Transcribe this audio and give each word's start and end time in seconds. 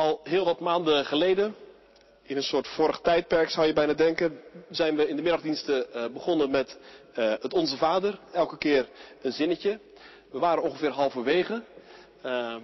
Al 0.00 0.20
heel 0.24 0.44
wat 0.44 0.60
maanden 0.60 1.04
geleden, 1.04 1.56
in 2.22 2.36
een 2.36 2.42
soort 2.42 2.68
vorig 2.68 3.00
tijdperk 3.00 3.50
zou 3.50 3.66
je 3.66 3.72
bijna 3.72 3.92
denken, 3.92 4.40
zijn 4.70 4.96
we 4.96 5.08
in 5.08 5.16
de 5.16 5.22
middagdiensten 5.22 5.92
eh, 5.92 6.06
begonnen 6.12 6.50
met 6.50 6.78
uh, 7.18 7.32
het 7.40 7.54
Onze 7.54 7.76
Vader. 7.76 8.18
Elke 8.32 8.58
keer 8.58 8.88
een 9.22 9.32
zinnetje. 9.32 9.80
We 10.30 10.38
waren 10.38 10.62
ongeveer 10.62 10.90
halverwege. 10.90 11.62
Uh, 12.24 12.56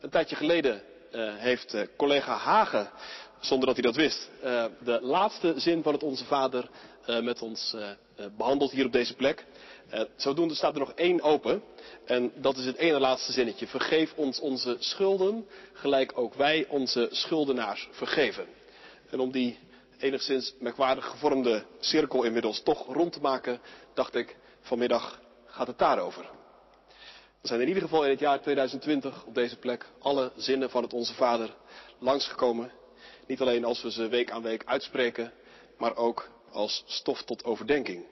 een 0.00 0.10
tijdje 0.10 0.36
geleden 0.36 0.82
heeft 1.36 1.76
collega 1.96 2.36
Hagen, 2.36 2.90
zonder 3.40 3.66
dat 3.66 3.76
hij 3.76 3.84
dat 3.84 3.96
wist, 3.96 4.30
de 4.84 4.98
laatste 5.00 5.54
zin 5.56 5.82
van 5.82 5.92
het 5.92 6.02
Onze 6.02 6.24
Vader 6.24 6.68
met 7.22 7.42
ons 7.42 7.76
behandeld 8.36 8.70
hier 8.70 8.86
op 8.86 8.92
deze 8.92 9.14
plek. 9.14 9.44
Zodoende 10.16 10.54
staat 10.54 10.72
er 10.72 10.78
nog 10.78 10.92
één 10.92 11.22
open. 11.22 11.62
En 12.04 12.32
dat 12.34 12.56
is 12.56 12.64
het 12.64 12.76
ene 12.76 13.00
laatste 13.00 13.32
zinnetje. 13.32 13.66
Vergeef 13.66 14.14
ons 14.14 14.40
onze 14.40 14.76
schulden, 14.78 15.46
gelijk 15.72 16.12
ook 16.18 16.34
wij 16.34 16.66
onze 16.68 17.08
schuldenaars 17.10 17.88
vergeven. 17.90 18.46
En 19.10 19.20
om 19.20 19.30
die 19.30 19.58
enigszins 19.98 20.54
merkwaardig 20.58 21.06
gevormde 21.06 21.64
cirkel 21.78 22.22
inmiddels 22.22 22.62
toch 22.62 22.86
rond 22.86 23.12
te 23.12 23.20
maken, 23.20 23.60
dacht 23.94 24.14
ik, 24.14 24.36
vanmiddag 24.60 25.20
gaat 25.46 25.66
het 25.66 25.78
daarover. 25.78 26.22
Er 27.42 27.48
zijn 27.48 27.60
in 27.60 27.68
ieder 27.68 27.82
geval 27.82 28.04
in 28.04 28.10
het 28.10 28.18
jaar 28.18 28.40
2020 28.40 29.24
op 29.24 29.34
deze 29.34 29.56
plek 29.56 29.86
alle 29.98 30.32
zinnen 30.36 30.70
van 30.70 30.82
het 30.82 30.92
Onze 30.92 31.14
Vader 31.14 31.54
langsgekomen. 31.98 32.70
Niet 33.26 33.40
alleen 33.40 33.64
als 33.64 33.82
we 33.82 33.90
ze 33.90 34.08
week 34.08 34.30
aan 34.30 34.42
week 34.42 34.62
uitspreken, 34.64 35.32
maar 35.78 35.96
ook 35.96 36.30
als 36.50 36.82
stof 36.86 37.22
tot 37.22 37.44
overdenking. 37.44 38.04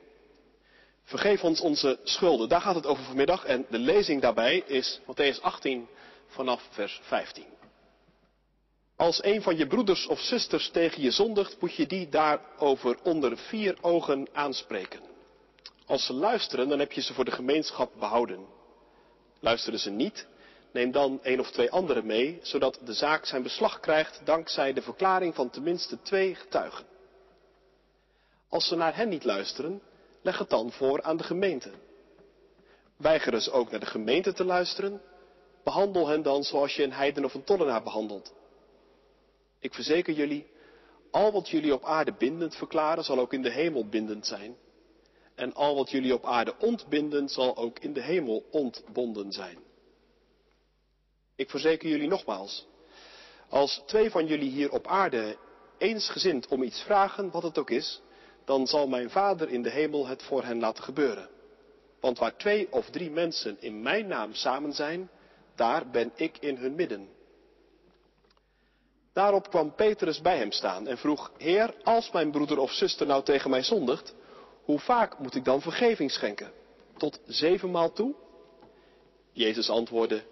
Vergeef 1.06 1.44
ons 1.44 1.60
onze 1.60 1.98
schulden. 2.02 2.48
Daar 2.48 2.60
gaat 2.60 2.74
het 2.74 2.86
over 2.86 3.04
vanmiddag. 3.04 3.44
En 3.44 3.66
de 3.70 3.78
lezing 3.78 4.22
daarbij 4.22 4.62
is 4.66 5.00
Matthäus 5.00 5.40
18 5.40 5.88
vanaf 6.26 6.68
vers 6.70 7.00
15. 7.02 7.44
Als 8.96 9.24
een 9.24 9.42
van 9.42 9.56
je 9.56 9.66
broeders 9.66 10.06
of 10.06 10.20
zusters 10.20 10.70
tegen 10.70 11.02
je 11.02 11.10
zondigt, 11.10 11.60
moet 11.60 11.74
je 11.74 11.86
die 11.86 12.08
daarover 12.08 12.98
onder 13.02 13.38
vier 13.38 13.76
ogen 13.80 14.28
aanspreken. 14.32 15.00
Als 15.86 16.06
ze 16.06 16.12
luisteren, 16.12 16.68
dan 16.68 16.78
heb 16.78 16.92
je 16.92 17.00
ze 17.00 17.14
voor 17.14 17.24
de 17.24 17.30
gemeenschap 17.30 17.92
behouden. 17.98 18.46
Luisteren 19.40 19.78
ze 19.78 19.90
niet, 19.90 20.26
neem 20.72 20.90
dan 20.90 21.18
een 21.22 21.40
of 21.40 21.50
twee 21.50 21.70
anderen 21.70 22.06
mee, 22.06 22.38
zodat 22.42 22.80
de 22.84 22.92
zaak 22.92 23.26
zijn 23.26 23.42
beslag 23.42 23.80
krijgt 23.80 24.20
dankzij 24.24 24.72
de 24.72 24.82
verklaring 24.82 25.34
van 25.34 25.50
tenminste 25.50 26.02
twee 26.02 26.34
getuigen. 26.34 26.84
Als 28.48 28.68
ze 28.68 28.76
naar 28.76 28.96
hen 28.96 29.08
niet 29.08 29.24
luisteren, 29.24 29.82
leg 30.26 30.38
het 30.38 30.50
dan 30.50 30.72
voor 30.72 31.02
aan 31.02 31.16
de 31.16 31.24
gemeente. 31.24 31.70
Weigeren 32.96 33.42
ze 33.42 33.50
ook 33.50 33.70
naar 33.70 33.80
de 33.80 33.86
gemeente 33.86 34.32
te 34.32 34.44
luisteren, 34.44 35.02
behandel 35.64 36.06
hen 36.06 36.22
dan 36.22 36.42
zoals 36.42 36.76
je 36.76 36.82
een 36.82 36.92
heiden 36.92 37.24
of 37.24 37.34
een 37.34 37.44
tollenaar 37.44 37.82
behandelt. 37.82 38.34
Ik 39.58 39.74
verzeker 39.74 40.14
jullie, 40.14 40.46
al 41.10 41.32
wat 41.32 41.48
jullie 41.48 41.74
op 41.74 41.84
aarde 41.84 42.12
bindend 42.12 42.56
verklaren, 42.56 43.04
zal 43.04 43.18
ook 43.18 43.32
in 43.32 43.42
de 43.42 43.50
hemel 43.50 43.88
bindend 43.88 44.26
zijn. 44.26 44.56
En 45.34 45.54
al 45.54 45.74
wat 45.74 45.90
jullie 45.90 46.14
op 46.14 46.24
aarde 46.24 46.54
ontbinden, 46.58 47.28
zal 47.28 47.56
ook 47.56 47.78
in 47.78 47.92
de 47.92 48.02
hemel 48.02 48.44
ontbonden 48.50 49.32
zijn. 49.32 49.58
Ik 51.36 51.50
verzeker 51.50 51.88
jullie 51.88 52.08
nogmaals, 52.08 52.66
als 53.48 53.82
twee 53.86 54.10
van 54.10 54.26
jullie 54.26 54.50
hier 54.50 54.70
op 54.72 54.86
aarde 54.86 55.36
eensgezind 55.78 56.48
om 56.48 56.62
iets 56.62 56.82
vragen, 56.82 57.30
wat 57.30 57.42
het 57.42 57.58
ook 57.58 57.70
is, 57.70 58.00
dan 58.46 58.66
zal 58.66 58.86
mijn 58.86 59.10
Vader 59.10 59.48
in 59.48 59.62
de 59.62 59.70
hemel 59.70 60.06
het 60.06 60.22
voor 60.22 60.44
hen 60.44 60.60
laten 60.60 60.84
gebeuren. 60.84 61.28
Want 62.00 62.18
waar 62.18 62.36
twee 62.36 62.72
of 62.72 62.90
drie 62.90 63.10
mensen 63.10 63.56
in 63.60 63.82
mijn 63.82 64.06
naam 64.06 64.34
samen 64.34 64.72
zijn, 64.72 65.10
daar 65.54 65.90
ben 65.90 66.12
ik 66.14 66.38
in 66.38 66.56
hun 66.56 66.74
midden. 66.74 67.08
Daarop 69.12 69.50
kwam 69.50 69.74
Petrus 69.74 70.20
bij 70.20 70.38
hem 70.38 70.52
staan 70.52 70.86
en 70.86 70.98
vroeg, 70.98 71.32
Heer, 71.38 71.74
als 71.82 72.10
mijn 72.10 72.30
broeder 72.30 72.58
of 72.58 72.72
zuster 72.72 73.06
nou 73.06 73.22
tegen 73.22 73.50
mij 73.50 73.62
zondigt, 73.62 74.14
hoe 74.64 74.78
vaak 74.78 75.18
moet 75.18 75.34
ik 75.34 75.44
dan 75.44 75.60
vergeving 75.60 76.10
schenken? 76.10 76.52
Tot 76.96 77.20
zevenmaal 77.26 77.92
toe? 77.92 78.14
Jezus 79.32 79.70
antwoordde, 79.70 80.22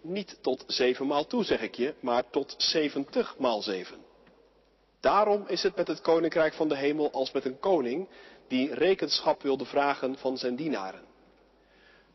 niet 0.00 0.38
tot 0.40 0.64
zevenmaal 0.66 1.26
toe 1.26 1.44
zeg 1.44 1.60
ik 1.60 1.74
je, 1.74 1.94
maar 2.00 2.30
tot 2.30 2.54
zeventigmaal 2.58 3.62
zeven. 3.62 4.03
Daarom 5.04 5.44
is 5.46 5.62
het 5.62 5.76
met 5.76 5.88
het 5.88 6.00
koninkrijk 6.00 6.54
van 6.54 6.68
de 6.68 6.76
hemel 6.76 7.10
als 7.10 7.32
met 7.32 7.44
een 7.44 7.58
koning 7.58 8.08
die 8.48 8.74
rekenschap 8.74 9.42
wilde 9.42 9.64
vragen 9.64 10.18
van 10.18 10.38
zijn 10.38 10.56
dienaren. 10.56 11.02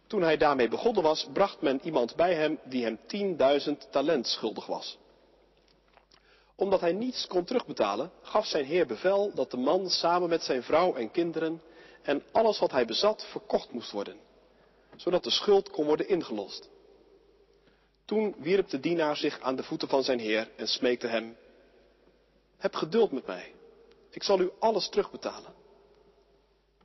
Toen 0.07 0.21
hij 0.21 0.37
daarmee 0.37 0.67
begonnen 0.67 1.03
was, 1.03 1.27
bracht 1.33 1.61
men 1.61 1.79
iemand 1.83 2.15
bij 2.15 2.33
hem 2.33 2.59
die 2.63 2.83
hem 2.83 2.99
tienduizend 3.07 3.87
talent 3.91 4.27
schuldig 4.27 4.65
was 4.65 4.97
omdat 6.55 6.81
hij 6.81 6.93
niets 6.93 7.27
kon 7.27 7.43
terugbetalen, 7.43 8.11
gaf 8.21 8.45
zijn 8.45 8.65
heer 8.65 8.87
bevel 8.87 9.31
dat 9.33 9.51
de 9.51 9.57
man 9.57 9.89
samen 9.89 10.29
met 10.29 10.43
zijn 10.43 10.63
vrouw 10.63 10.95
en 10.95 11.11
kinderen 11.11 11.61
en 12.01 12.23
alles 12.31 12.59
wat 12.59 12.71
hij 12.71 12.85
bezat 12.85 13.25
verkocht 13.31 13.71
moest 13.71 13.91
worden, 13.91 14.17
zodat 14.95 15.23
de 15.23 15.29
schuld 15.29 15.69
kon 15.69 15.85
worden 15.85 16.07
ingelost. 16.07 16.69
Toen 18.05 18.35
wierp 18.37 18.69
de 18.69 18.79
dienaar 18.79 19.17
zich 19.17 19.39
aan 19.39 19.55
de 19.55 19.63
voeten 19.63 19.87
van 19.87 20.03
zijn 20.03 20.19
heer 20.19 20.49
en 20.55 20.67
smeekte 20.67 21.07
hem, 21.07 21.35
heb 22.59 22.75
geduld 22.75 23.11
met 23.11 23.25
mij, 23.25 23.53
ik 24.09 24.23
zal 24.23 24.39
u 24.39 24.51
alles 24.59 24.89
terugbetalen. 24.89 25.53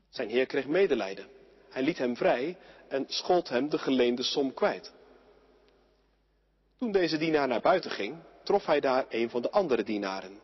Zijn 0.08 0.28
heer 0.28 0.46
kreeg 0.46 0.66
medelijden. 0.66 1.28
Hij 1.68 1.82
liet 1.82 1.98
hem 1.98 2.16
vrij 2.16 2.56
en 2.88 3.04
schold 3.08 3.48
hem 3.48 3.68
de 3.68 3.78
geleende 3.78 4.22
som 4.22 4.54
kwijt. 4.54 4.92
Toen 6.78 6.92
deze 6.92 7.18
dienaar 7.18 7.48
naar 7.48 7.60
buiten 7.60 7.90
ging, 7.90 8.16
trof 8.42 8.66
hij 8.66 8.80
daar 8.80 9.06
een 9.08 9.30
van 9.30 9.42
de 9.42 9.50
andere 9.50 9.82
dienaren, 9.82 10.40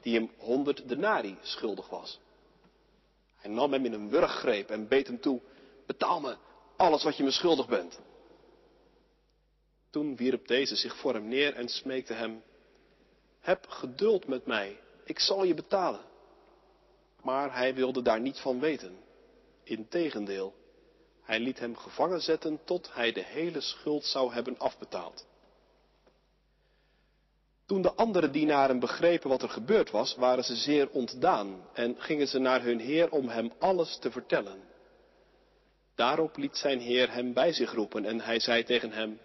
die 0.00 0.14
hem 0.14 0.30
honderd 0.36 0.88
denari 0.88 1.38
schuldig 1.40 1.88
was. 1.88 2.20
Hij 3.36 3.50
nam 3.50 3.72
hem 3.72 3.84
in 3.84 3.92
een 3.92 4.08
wurggreep 4.08 4.70
en 4.70 4.88
beet 4.88 5.06
hem 5.06 5.20
toe, 5.20 5.40
betaal 5.86 6.20
me 6.20 6.36
alles 6.76 7.02
wat 7.02 7.16
je 7.16 7.22
me 7.22 7.30
schuldig 7.30 7.68
bent. 7.68 8.00
Toen 9.90 10.16
wierp 10.16 10.46
deze 10.46 10.76
zich 10.76 10.96
voor 10.96 11.14
hem 11.14 11.28
neer 11.28 11.54
en 11.54 11.68
smeekte 11.68 12.12
hem, 12.12 12.42
heb 13.42 13.66
geduld 13.68 14.26
met 14.26 14.46
mij, 14.46 14.80
ik 15.04 15.18
zal 15.18 15.44
je 15.44 15.54
betalen. 15.54 16.00
Maar 17.22 17.56
hij 17.56 17.74
wilde 17.74 18.02
daar 18.02 18.20
niet 18.20 18.38
van 18.38 18.60
weten. 18.60 18.96
Integendeel, 19.64 20.54
hij 21.22 21.40
liet 21.40 21.58
hem 21.58 21.76
gevangen 21.76 22.20
zetten 22.20 22.60
tot 22.64 22.94
hij 22.94 23.12
de 23.12 23.24
hele 23.24 23.60
schuld 23.60 24.04
zou 24.04 24.32
hebben 24.32 24.58
afbetaald. 24.58 25.26
Toen 27.66 27.82
de 27.82 27.92
andere 27.92 28.30
dienaren 28.30 28.78
begrepen 28.78 29.28
wat 29.28 29.42
er 29.42 29.48
gebeurd 29.48 29.90
was, 29.90 30.14
waren 30.14 30.44
ze 30.44 30.56
zeer 30.56 30.90
ontdaan 30.90 31.68
en 31.72 31.94
gingen 31.98 32.28
ze 32.28 32.38
naar 32.38 32.62
hun 32.62 32.78
heer 32.78 33.10
om 33.10 33.28
hem 33.28 33.52
alles 33.58 33.98
te 33.98 34.10
vertellen. 34.10 34.60
Daarop 35.94 36.36
liet 36.36 36.56
zijn 36.56 36.80
heer 36.80 37.12
hem 37.12 37.32
bij 37.32 37.52
zich 37.52 37.72
roepen 37.72 38.04
en 38.04 38.20
hij 38.20 38.40
zei 38.40 38.64
tegen 38.64 38.92
hem, 38.92 39.20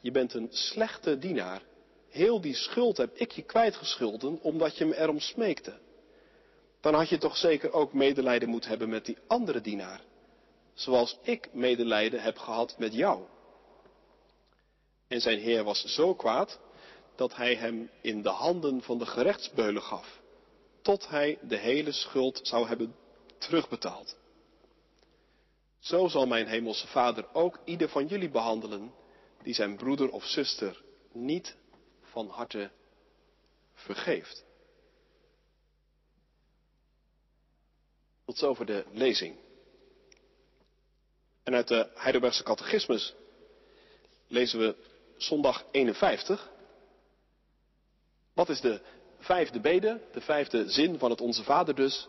je 0.00 0.10
bent 0.10 0.34
een 0.34 0.48
slechte 0.50 1.18
dienaar. 1.18 1.62
Heel 2.08 2.40
die 2.40 2.54
schuld 2.54 2.96
heb 2.96 3.16
ik 3.16 3.32
je 3.32 3.42
kwijtgeschulden 3.42 4.38
omdat 4.42 4.76
je 4.76 4.84
me 4.84 4.98
erom 4.98 5.20
smeekte. 5.20 5.78
Dan 6.80 6.94
had 6.94 7.08
je 7.08 7.18
toch 7.18 7.36
zeker 7.36 7.72
ook 7.72 7.92
medelijden 7.92 8.48
moeten 8.48 8.70
hebben 8.70 8.88
met 8.88 9.04
die 9.04 9.18
andere 9.26 9.60
dienaar, 9.60 10.00
zoals 10.74 11.18
ik 11.22 11.48
medelijden 11.52 12.20
heb 12.22 12.38
gehad 12.38 12.78
met 12.78 12.94
jou. 12.94 13.24
En 15.08 15.20
zijn 15.20 15.38
heer 15.38 15.64
was 15.64 15.84
zo 15.84 16.14
kwaad 16.14 16.60
dat 17.16 17.36
hij 17.36 17.54
hem 17.54 17.90
in 18.00 18.22
de 18.22 18.28
handen 18.28 18.82
van 18.82 18.98
de 18.98 19.06
gerechtsbeulen 19.06 19.82
gaf, 19.82 20.20
tot 20.82 21.08
hij 21.08 21.38
de 21.42 21.56
hele 21.56 21.92
schuld 21.92 22.40
zou 22.42 22.68
hebben 22.68 22.94
terugbetaald. 23.38 24.16
Zo 25.78 26.08
zal 26.08 26.26
mijn 26.26 26.46
hemelse 26.46 26.86
Vader 26.86 27.26
ook 27.32 27.58
ieder 27.64 27.88
van 27.88 28.06
jullie 28.06 28.30
behandelen 28.30 28.92
die 29.42 29.54
zijn 29.54 29.76
broeder 29.76 30.10
of 30.10 30.24
zuster 30.24 30.82
niet 31.12 31.56
van 32.16 32.28
harte 32.28 32.70
vergeeft. 33.74 34.44
Tot 38.24 38.38
zover 38.38 38.66
de 38.66 38.84
lezing. 38.92 39.36
En 41.42 41.54
uit 41.54 41.68
de 41.68 41.90
Heidelbergse 41.94 42.42
catechismus 42.42 43.14
lezen 44.26 44.58
we 44.58 44.76
zondag 45.16 45.64
51. 45.70 46.50
Wat 48.32 48.48
is 48.48 48.60
de 48.60 48.80
vijfde 49.18 49.60
bede, 49.60 50.00
de 50.12 50.20
vijfde 50.20 50.70
zin 50.70 50.98
van 50.98 51.10
het 51.10 51.20
Onze 51.20 51.44
Vader 51.44 51.74
dus? 51.74 52.08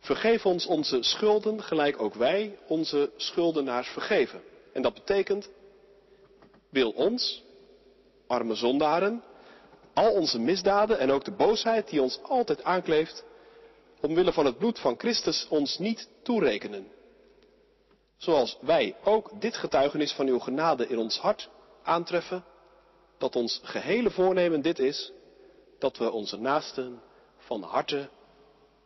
Vergeef 0.00 0.46
ons 0.46 0.66
onze 0.66 1.02
schulden, 1.02 1.62
gelijk 1.62 2.02
ook 2.02 2.14
wij 2.14 2.58
onze 2.66 3.12
schuldenaars 3.16 3.88
vergeven. 3.88 4.42
En 4.72 4.82
dat 4.82 4.94
betekent, 4.94 5.50
wil 6.68 6.90
ons, 6.90 7.46
arme 8.28 8.54
zondaren, 8.54 9.22
al 9.94 10.12
onze 10.12 10.38
misdaden 10.38 10.98
en 10.98 11.10
ook 11.10 11.24
de 11.24 11.32
boosheid 11.36 11.88
die 11.88 12.02
ons 12.02 12.22
altijd 12.22 12.64
aankleeft, 12.64 13.24
omwille 14.00 14.32
van 14.32 14.46
het 14.46 14.58
bloed 14.58 14.78
van 14.78 14.94
Christus 14.98 15.46
ons 15.48 15.78
niet 15.78 16.08
toerekenen. 16.22 16.86
Zoals 18.16 18.58
wij 18.60 18.96
ook 19.04 19.40
dit 19.40 19.56
getuigenis 19.56 20.12
van 20.12 20.26
uw 20.26 20.38
genade 20.38 20.86
in 20.86 20.98
ons 20.98 21.18
hart 21.18 21.48
aantreffen, 21.82 22.44
dat 23.18 23.36
ons 23.36 23.60
gehele 23.62 24.10
voornemen 24.10 24.62
dit 24.62 24.78
is, 24.78 25.12
dat 25.78 25.96
we 25.96 26.10
onze 26.10 26.36
naasten 26.36 27.02
van 27.36 27.62
harte 27.62 28.08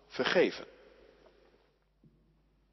vergeven. 0.08 0.64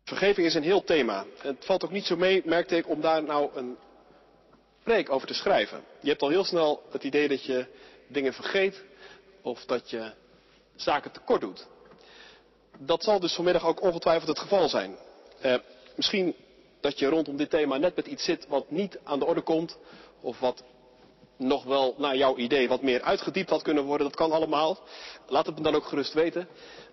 Vergeving 0.04 0.48
is 0.48 0.54
een 0.54 0.63
heel 0.63 0.83
thema. 0.83 1.25
Het 1.38 1.65
valt 1.65 1.83
ook 1.83 1.92
niet 1.92 2.06
zo 2.06 2.15
mee, 2.15 2.42
merkte 2.45 2.75
ik, 2.75 2.89
om 2.89 3.01
daar 3.01 3.24
nou 3.24 3.50
een 3.56 3.77
preek 4.83 5.11
over 5.11 5.27
te 5.27 5.33
schrijven. 5.33 5.83
Je 6.01 6.09
hebt 6.09 6.21
al 6.21 6.29
heel 6.29 6.43
snel 6.43 6.83
het 6.91 7.03
idee 7.03 7.27
dat 7.27 7.43
je 7.43 7.65
dingen 8.07 8.33
vergeet 8.33 8.83
of 9.41 9.65
dat 9.65 9.89
je 9.89 10.11
zaken 10.75 11.11
tekort 11.11 11.41
doet. 11.41 11.67
Dat 12.77 13.03
zal 13.03 13.19
dus 13.19 13.33
vanmiddag 13.35 13.65
ook 13.65 13.81
ongetwijfeld 13.81 14.27
het 14.27 14.39
geval 14.39 14.69
zijn. 14.69 14.97
Eh, 15.41 15.55
misschien 15.95 16.35
dat 16.79 16.99
je 16.99 17.07
rondom 17.07 17.37
dit 17.37 17.49
thema 17.49 17.77
net 17.77 17.95
met 17.95 18.07
iets 18.07 18.23
zit 18.23 18.47
wat 18.47 18.71
niet 18.71 18.99
aan 19.03 19.19
de 19.19 19.25
orde 19.25 19.41
komt, 19.41 19.77
of 20.21 20.39
wat 20.39 20.63
nog 21.37 21.63
wel 21.63 21.95
naar 21.97 22.15
jouw 22.15 22.37
idee 22.37 22.67
wat 22.67 22.81
meer 22.81 23.01
uitgediept 23.01 23.49
had 23.49 23.61
kunnen 23.61 23.83
worden. 23.83 24.07
Dat 24.07 24.15
kan 24.15 24.31
allemaal. 24.31 24.79
Laat 25.27 25.45
het 25.45 25.55
me 25.55 25.63
dan 25.63 25.75
ook 25.75 25.85
gerust 25.85 26.13
weten. 26.13 26.47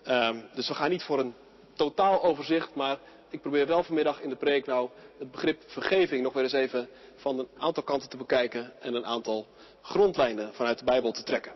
Uh, 0.06 0.30
dus 0.54 0.68
we 0.68 0.74
gaan 0.74 0.90
niet 0.90 1.02
voor 1.02 1.18
een 1.18 1.34
totaal 1.74 2.22
overzicht, 2.22 2.74
maar 2.74 2.98
ik 3.30 3.40
probeer 3.40 3.66
wel 3.66 3.82
vanmiddag 3.82 4.20
in 4.20 4.28
de 4.28 4.36
preek 4.36 4.66
nou 4.66 4.90
het 5.18 5.30
begrip 5.30 5.62
vergeving 5.66 6.22
nog 6.22 6.32
weer 6.32 6.42
eens 6.42 6.52
even 6.52 6.88
van 7.16 7.38
een 7.38 7.48
aantal 7.58 7.82
kanten 7.82 8.08
te 8.08 8.16
bekijken 8.16 8.72
en 8.80 8.94
een 8.94 9.06
aantal 9.06 9.46
grondlijnen 9.82 10.54
vanuit 10.54 10.78
de 10.78 10.84
Bijbel 10.84 11.12
te 11.12 11.22
trekken. 11.22 11.52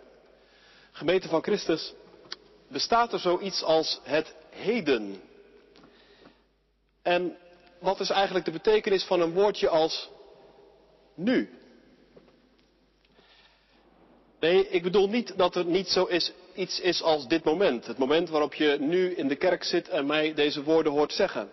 Gemeente 0.93 1.28
van 1.28 1.43
Christus, 1.43 1.94
bestaat 2.69 3.12
er 3.12 3.19
zoiets 3.19 3.62
als 3.62 4.00
het 4.02 4.34
heden? 4.50 5.22
En 7.02 7.37
wat 7.78 8.00
is 8.00 8.11
eigenlijk 8.11 8.44
de 8.44 8.50
betekenis 8.50 9.05
van 9.05 9.20
een 9.20 9.32
woordje 9.32 9.69
als 9.69 10.11
nu? 11.14 11.50
Nee, 14.40 14.69
ik 14.69 14.82
bedoel 14.82 15.08
niet 15.08 15.38
dat 15.38 15.55
er 15.55 15.64
niet 15.64 15.88
zo 15.88 16.05
is, 16.05 16.32
iets 16.55 16.81
is 16.81 17.02
als 17.02 17.28
dit 17.28 17.44
moment. 17.44 17.87
Het 17.87 17.99
moment 17.99 18.28
waarop 18.28 18.55
je 18.55 18.76
nu 18.81 19.14
in 19.14 19.28
de 19.28 19.37
kerk 19.37 19.64
zit 19.64 19.88
en 19.88 20.06
mij 20.06 20.34
deze 20.34 20.62
woorden 20.62 20.93
hoort 20.93 21.12
zeggen. 21.12 21.50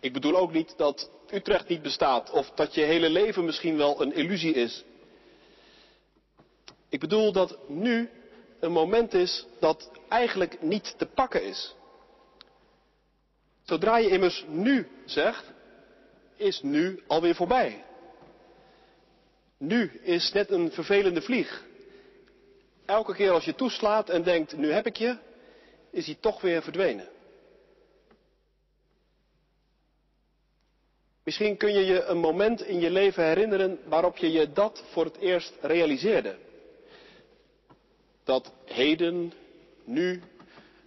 Ik 0.00 0.12
bedoel 0.12 0.36
ook 0.36 0.52
niet 0.52 0.74
dat 0.76 1.10
Utrecht 1.30 1.68
niet 1.68 1.82
bestaat 1.82 2.30
of 2.30 2.50
dat 2.50 2.74
je 2.74 2.80
hele 2.80 3.08
leven 3.10 3.44
misschien 3.44 3.76
wel 3.76 4.02
een 4.02 4.12
illusie 4.12 4.54
is. 4.54 4.84
Ik 6.88 7.00
bedoel 7.00 7.32
dat 7.32 7.58
nu 7.68 8.10
een 8.60 8.72
moment 8.72 9.14
is 9.14 9.46
dat 9.60 9.90
eigenlijk 10.08 10.62
niet 10.62 10.94
te 10.98 11.06
pakken 11.06 11.42
is. 11.42 11.74
Zodra 13.62 13.96
je 13.96 14.08
immers 14.08 14.44
nu 14.48 14.88
zegt, 15.04 15.44
is 16.36 16.62
nu 16.62 17.02
alweer 17.06 17.34
voorbij. 17.34 17.84
Nu 19.58 20.00
is 20.02 20.32
net 20.32 20.50
een 20.50 20.72
vervelende 20.72 21.22
vlieg. 21.22 21.64
Elke 22.86 23.14
keer 23.14 23.30
als 23.30 23.44
je 23.44 23.54
toeslaat 23.54 24.10
en 24.10 24.22
denkt, 24.22 24.56
nu 24.56 24.72
heb 24.72 24.86
ik 24.86 24.96
je, 24.96 25.16
is 25.90 26.06
hij 26.06 26.16
toch 26.20 26.40
weer 26.40 26.62
verdwenen. 26.62 27.08
Misschien 31.28 31.56
kun 31.56 31.72
je 31.72 31.84
je 31.84 32.04
een 32.04 32.18
moment 32.18 32.62
in 32.62 32.80
je 32.80 32.90
leven 32.90 33.24
herinneren 33.24 33.78
waarop 33.84 34.16
je 34.16 34.32
je 34.32 34.52
dat 34.52 34.84
voor 34.90 35.04
het 35.04 35.16
eerst 35.16 35.52
realiseerde. 35.60 36.36
Dat 38.24 38.52
heden, 38.64 39.32
nu, 39.84 40.22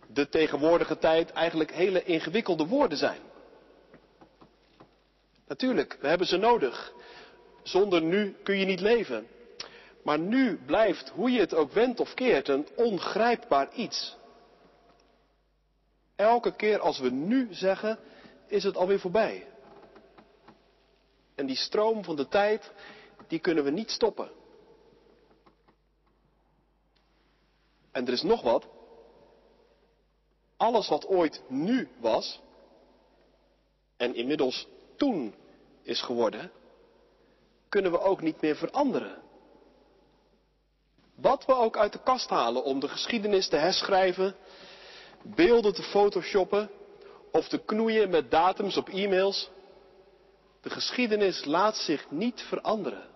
de 0.07 0.29
tegenwoordige 0.29 0.97
tijd 0.97 1.31
eigenlijk 1.31 1.71
hele 1.71 2.03
ingewikkelde 2.03 2.65
woorden 2.65 2.97
zijn. 2.97 3.19
Natuurlijk, 5.47 5.97
we 5.99 6.07
hebben 6.07 6.27
ze 6.27 6.37
nodig. 6.37 6.93
Zonder 7.63 8.01
nu 8.01 8.35
kun 8.43 8.57
je 8.57 8.65
niet 8.65 8.81
leven. 8.81 9.27
Maar 10.03 10.19
nu 10.19 10.59
blijft, 10.65 11.09
hoe 11.09 11.31
je 11.31 11.39
het 11.39 11.53
ook 11.53 11.71
wendt 11.71 11.99
of 11.99 12.13
keert, 12.13 12.47
een 12.47 12.67
ongrijpbaar 12.75 13.73
iets. 13.73 14.17
Elke 16.15 16.55
keer 16.55 16.79
als 16.79 16.99
we 16.99 17.09
nu 17.09 17.47
zeggen, 17.51 17.99
is 18.47 18.63
het 18.63 18.77
alweer 18.77 18.99
voorbij. 18.99 19.49
En 21.41 21.47
die 21.47 21.55
stroom 21.55 22.03
van 22.03 22.15
de 22.15 22.27
tijd, 22.27 22.71
die 23.27 23.39
kunnen 23.39 23.63
we 23.63 23.69
niet 23.69 23.91
stoppen. 23.91 24.31
En 27.91 28.07
er 28.07 28.13
is 28.13 28.21
nog 28.21 28.41
wat. 28.41 28.67
Alles 30.57 30.87
wat 30.87 31.07
ooit 31.07 31.41
nu 31.47 31.87
was, 31.99 32.39
en 33.97 34.15
inmiddels 34.15 34.67
toen 34.95 35.35
is 35.81 36.01
geworden, 36.01 36.51
kunnen 37.69 37.91
we 37.91 37.99
ook 37.99 38.21
niet 38.21 38.41
meer 38.41 38.55
veranderen. 38.55 39.21
Wat 41.15 41.45
we 41.45 41.53
ook 41.53 41.77
uit 41.77 41.93
de 41.93 42.03
kast 42.03 42.29
halen 42.29 42.63
om 42.63 42.79
de 42.79 42.87
geschiedenis 42.87 43.47
te 43.47 43.57
herschrijven, 43.57 44.35
beelden 45.21 45.73
te 45.73 45.83
photoshoppen 45.83 46.69
of 47.31 47.47
te 47.47 47.57
knoeien 47.65 48.09
met 48.09 48.31
datums 48.31 48.77
op 48.77 48.89
e-mails, 48.89 49.49
de 50.61 50.69
geschiedenis 50.69 51.45
laat 51.45 51.75
zich 51.75 52.11
niet 52.11 52.41
veranderen. 52.41 53.09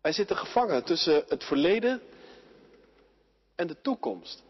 Wij 0.00 0.12
zitten 0.12 0.36
gevangen 0.36 0.84
tussen 0.84 1.24
het 1.28 1.44
verleden 1.44 2.02
en 3.54 3.66
de 3.66 3.80
toekomst. 3.80 4.42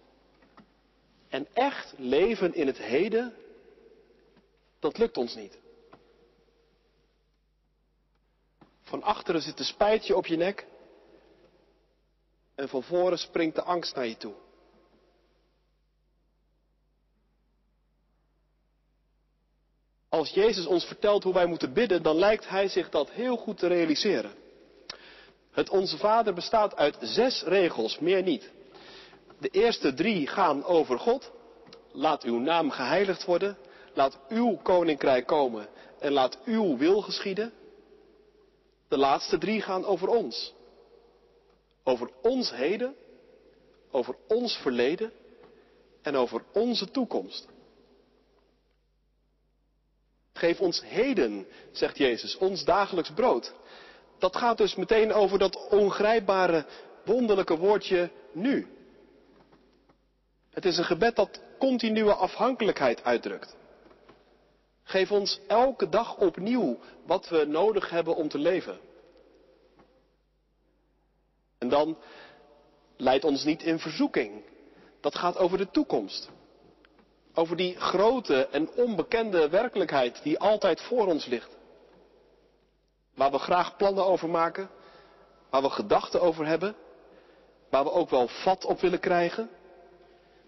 En 1.28 1.46
echt 1.52 1.94
leven 1.96 2.54
in 2.54 2.66
het 2.66 2.78
heden, 2.78 3.34
dat 4.78 4.98
lukt 4.98 5.16
ons 5.16 5.34
niet. 5.34 5.58
Van 8.82 9.02
achteren 9.02 9.42
zit 9.42 9.56
de 9.56 9.64
spijtje 9.64 10.16
op 10.16 10.26
je 10.26 10.36
nek. 10.36 10.66
En 12.54 12.68
van 12.68 12.82
voren 12.82 13.18
springt 13.18 13.54
de 13.54 13.62
angst 13.62 13.94
naar 13.94 14.06
je 14.06 14.16
toe. 14.16 14.34
Als 20.08 20.30
Jezus 20.30 20.66
ons 20.66 20.84
vertelt 20.84 21.22
hoe 21.22 21.34
wij 21.34 21.46
moeten 21.46 21.72
bidden, 21.72 22.02
dan 22.02 22.16
lijkt 22.16 22.48
Hij 22.48 22.68
zich 22.68 22.90
dat 22.90 23.10
heel 23.10 23.36
goed 23.36 23.58
te 23.58 23.66
realiseren. 23.66 24.30
Het 25.50 25.70
Onze 25.70 25.96
Vader 25.96 26.34
bestaat 26.34 26.76
uit 26.76 26.96
zes 27.00 27.42
regels, 27.42 27.98
meer 27.98 28.22
niet. 28.22 28.50
De 29.38 29.48
eerste 29.48 29.94
drie 29.94 30.26
gaan 30.26 30.64
over 30.64 30.98
God. 30.98 31.30
Laat 31.92 32.22
uw 32.22 32.38
naam 32.38 32.70
geheiligd 32.70 33.24
worden. 33.24 33.58
Laat 33.94 34.18
uw 34.28 34.56
koninkrijk 34.56 35.26
komen 35.26 35.68
en 35.98 36.12
laat 36.12 36.38
uw 36.44 36.76
wil 36.76 37.00
geschieden. 37.00 37.52
De 38.88 38.98
laatste 38.98 39.38
drie 39.38 39.60
gaan 39.60 39.84
over 39.84 40.08
ons. 40.08 40.54
Over 41.84 42.10
ons 42.22 42.50
heden, 42.50 42.94
over 43.90 44.16
ons 44.28 44.56
verleden 44.56 45.12
en 46.02 46.16
over 46.16 46.44
onze 46.52 46.90
toekomst. 46.90 47.48
Geef 50.38 50.60
ons 50.60 50.82
heden, 50.84 51.46
zegt 51.72 51.96
Jezus, 51.98 52.36
ons 52.36 52.64
dagelijks 52.64 53.10
brood. 53.10 53.54
Dat 54.18 54.36
gaat 54.36 54.58
dus 54.58 54.74
meteen 54.74 55.12
over 55.12 55.38
dat 55.38 55.68
ongrijpbare, 55.68 56.66
wonderlijke 57.04 57.56
woordje 57.56 58.10
nu. 58.32 58.66
Het 60.50 60.64
is 60.64 60.76
een 60.76 60.84
gebed 60.84 61.16
dat 61.16 61.40
continue 61.58 62.12
afhankelijkheid 62.12 63.04
uitdrukt. 63.04 63.56
Geef 64.82 65.12
ons 65.12 65.40
elke 65.46 65.88
dag 65.88 66.16
opnieuw 66.16 66.78
wat 67.06 67.28
we 67.28 67.44
nodig 67.44 67.90
hebben 67.90 68.16
om 68.16 68.28
te 68.28 68.38
leven. 68.38 68.78
En 71.58 71.68
dan 71.68 71.98
leid 72.96 73.24
ons 73.24 73.44
niet 73.44 73.62
in 73.62 73.78
verzoeking. 73.78 74.42
Dat 75.00 75.14
gaat 75.14 75.38
over 75.38 75.58
de 75.58 75.70
toekomst. 75.70 76.30
Over 77.38 77.56
die 77.56 77.76
grote 77.76 78.46
en 78.46 78.70
onbekende 78.70 79.48
werkelijkheid 79.48 80.22
die 80.22 80.38
altijd 80.38 80.80
voor 80.80 81.06
ons 81.06 81.26
ligt. 81.26 81.56
Waar 83.14 83.30
we 83.30 83.38
graag 83.38 83.76
plannen 83.76 84.04
over 84.04 84.28
maken, 84.28 84.70
waar 85.50 85.62
we 85.62 85.70
gedachten 85.70 86.20
over 86.20 86.46
hebben, 86.46 86.74
waar 87.70 87.84
we 87.84 87.90
ook 87.90 88.10
wel 88.10 88.28
vat 88.28 88.64
op 88.64 88.80
willen 88.80 89.00
krijgen, 89.00 89.50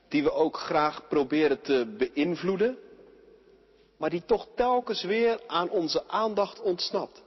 die 0.08 0.22
we 0.22 0.32
ook 0.32 0.56
graag 0.56 1.08
proberen 1.08 1.60
te 1.60 1.94
beïnvloeden, 1.98 2.78
maar 3.96 4.10
die 4.10 4.24
toch 4.24 4.46
telkens 4.54 5.02
weer 5.02 5.40
aan 5.46 5.70
onze 5.70 6.08
aandacht 6.08 6.60
ontsnapt. 6.60 7.22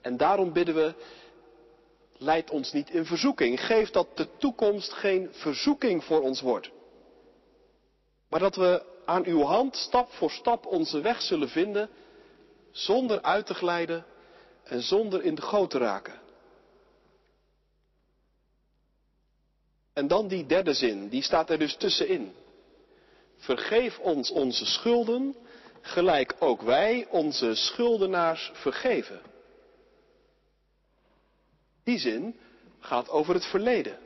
En 0.00 0.16
daarom 0.16 0.52
bidden 0.52 0.74
we, 0.74 0.94
leid 2.18 2.50
ons 2.50 2.72
niet 2.72 2.90
in 2.90 3.04
verzoeking. 3.04 3.60
Geef 3.66 3.90
dat 3.90 4.16
de 4.16 4.28
toekomst 4.36 4.92
geen 4.92 5.28
verzoeking 5.32 6.04
voor 6.04 6.20
ons 6.20 6.40
wordt. 6.40 6.76
Maar 8.28 8.40
dat 8.40 8.56
we 8.56 8.82
aan 9.04 9.24
uw 9.24 9.42
hand 9.42 9.76
stap 9.76 10.12
voor 10.12 10.30
stap 10.30 10.66
onze 10.66 11.00
weg 11.00 11.22
zullen 11.22 11.48
vinden, 11.48 11.90
zonder 12.70 13.22
uit 13.22 13.46
te 13.46 13.54
glijden 13.54 14.04
en 14.64 14.82
zonder 14.82 15.22
in 15.22 15.34
de 15.34 15.42
goot 15.42 15.70
te 15.70 15.78
raken. 15.78 16.20
En 19.92 20.06
dan 20.06 20.28
die 20.28 20.46
derde 20.46 20.74
zin, 20.74 21.08
die 21.08 21.22
staat 21.22 21.50
er 21.50 21.58
dus 21.58 21.76
tussenin. 21.76 22.34
Vergeef 23.36 23.98
ons 23.98 24.30
onze 24.30 24.66
schulden, 24.66 25.36
gelijk 25.80 26.34
ook 26.38 26.62
wij 26.62 27.06
onze 27.10 27.54
schuldenaars 27.54 28.50
vergeven. 28.54 29.20
Die 31.84 31.98
zin 31.98 32.38
gaat 32.80 33.08
over 33.08 33.34
het 33.34 33.44
verleden. 33.46 33.98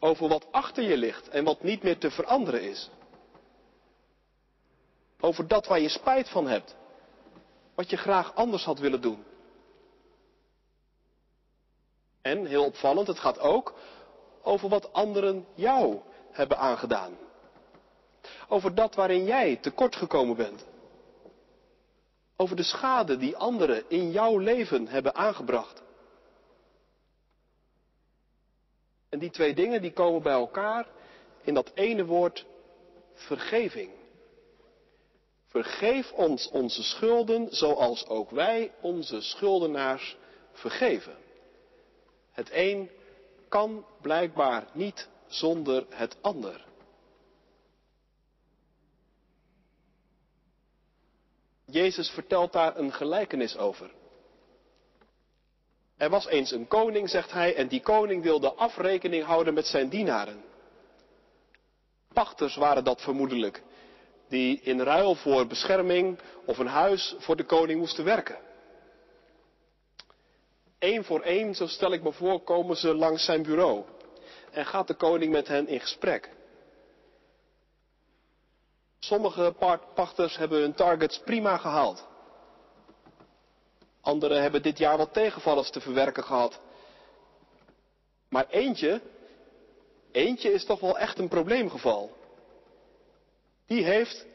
Over 0.00 0.28
wat 0.28 0.46
achter 0.50 0.82
je 0.82 0.96
ligt 0.96 1.28
en 1.28 1.44
wat 1.44 1.62
niet 1.62 1.82
meer 1.82 1.98
te 1.98 2.10
veranderen 2.10 2.62
is. 2.62 2.90
Over 5.20 5.46
dat 5.48 5.66
waar 5.66 5.80
je 5.80 5.88
spijt 5.88 6.28
van 6.28 6.46
hebt. 6.46 6.76
Wat 7.74 7.90
je 7.90 7.96
graag 7.96 8.34
anders 8.34 8.64
had 8.64 8.78
willen 8.78 9.00
doen. 9.00 9.24
En, 12.22 12.46
heel 12.46 12.64
opvallend, 12.64 13.06
het 13.06 13.18
gaat 13.18 13.38
ook 13.38 13.74
over 14.42 14.68
wat 14.68 14.92
anderen 14.92 15.46
jou 15.54 16.00
hebben 16.30 16.58
aangedaan. 16.58 17.16
Over 18.48 18.74
dat 18.74 18.94
waarin 18.94 19.24
jij 19.24 19.56
tekortgekomen 19.56 20.36
bent. 20.36 20.64
Over 22.36 22.56
de 22.56 22.62
schade 22.62 23.16
die 23.16 23.36
anderen 23.36 23.84
in 23.88 24.10
jouw 24.10 24.38
leven 24.38 24.86
hebben 24.86 25.14
aangebracht. 25.14 25.82
En 29.10 29.18
die 29.18 29.30
twee 29.30 29.54
dingen 29.54 29.82
die 29.82 29.92
komen 29.92 30.22
bij 30.22 30.32
elkaar 30.32 30.86
in 31.42 31.54
dat 31.54 31.70
ene 31.74 32.04
woord 32.04 32.46
vergeving. 33.14 33.90
Vergeef 35.46 36.12
ons 36.12 36.48
onze 36.48 36.82
schulden 36.82 37.46
zoals 37.50 38.06
ook 38.06 38.30
wij 38.30 38.72
onze 38.80 39.20
schuldenaars 39.20 40.16
vergeven. 40.52 41.16
Het 42.30 42.48
een 42.52 42.90
kan 43.48 43.86
blijkbaar 44.00 44.68
niet 44.72 45.08
zonder 45.26 45.86
het 45.88 46.16
ander. 46.20 46.64
Jezus 51.64 52.10
vertelt 52.10 52.52
daar 52.52 52.76
een 52.76 52.92
gelijkenis 52.92 53.56
over. 53.56 53.90
Er 56.00 56.10
was 56.10 56.26
eens 56.26 56.50
een 56.50 56.68
koning, 56.68 57.10
zegt 57.10 57.32
hij, 57.32 57.54
en 57.56 57.68
die 57.68 57.80
koning 57.80 58.22
wilde 58.22 58.52
afrekening 58.52 59.24
houden 59.24 59.54
met 59.54 59.66
zijn 59.66 59.88
dienaren. 59.88 60.42
Pachters 62.12 62.56
waren 62.56 62.84
dat 62.84 63.00
vermoedelijk, 63.00 63.62
die 64.28 64.60
in 64.60 64.80
ruil 64.80 65.14
voor 65.14 65.46
bescherming 65.46 66.18
of 66.46 66.58
een 66.58 66.66
huis 66.66 67.14
voor 67.18 67.36
de 67.36 67.44
koning 67.44 67.78
moesten 67.78 68.04
werken. 68.04 68.38
Eén 70.78 71.04
voor 71.04 71.20
één, 71.20 71.54
zo 71.54 71.66
stel 71.66 71.92
ik 71.92 72.02
me 72.02 72.12
voor, 72.12 72.40
komen 72.40 72.76
ze 72.76 72.94
langs 72.94 73.24
zijn 73.24 73.42
bureau 73.42 73.84
en 74.50 74.66
gaat 74.66 74.86
de 74.86 74.94
koning 74.94 75.32
met 75.32 75.48
hen 75.48 75.68
in 75.68 75.80
gesprek. 75.80 76.30
Sommige 78.98 79.54
pachters 79.94 80.36
hebben 80.36 80.60
hun 80.60 80.74
targets 80.74 81.18
prima 81.18 81.56
gehaald. 81.56 82.08
Anderen 84.00 84.42
hebben 84.42 84.62
dit 84.62 84.78
jaar 84.78 84.96
wat 84.96 85.12
tegenvallers 85.12 85.70
te 85.70 85.80
verwerken 85.80 86.24
gehad. 86.24 86.60
Maar 88.28 88.46
eentje, 88.48 89.00
eentje 90.12 90.52
is 90.52 90.64
toch 90.64 90.80
wel 90.80 90.98
echt 90.98 91.18
een 91.18 91.28
probleemgeval. 91.28 92.10
Die 93.66 93.84
heeft 93.84 94.26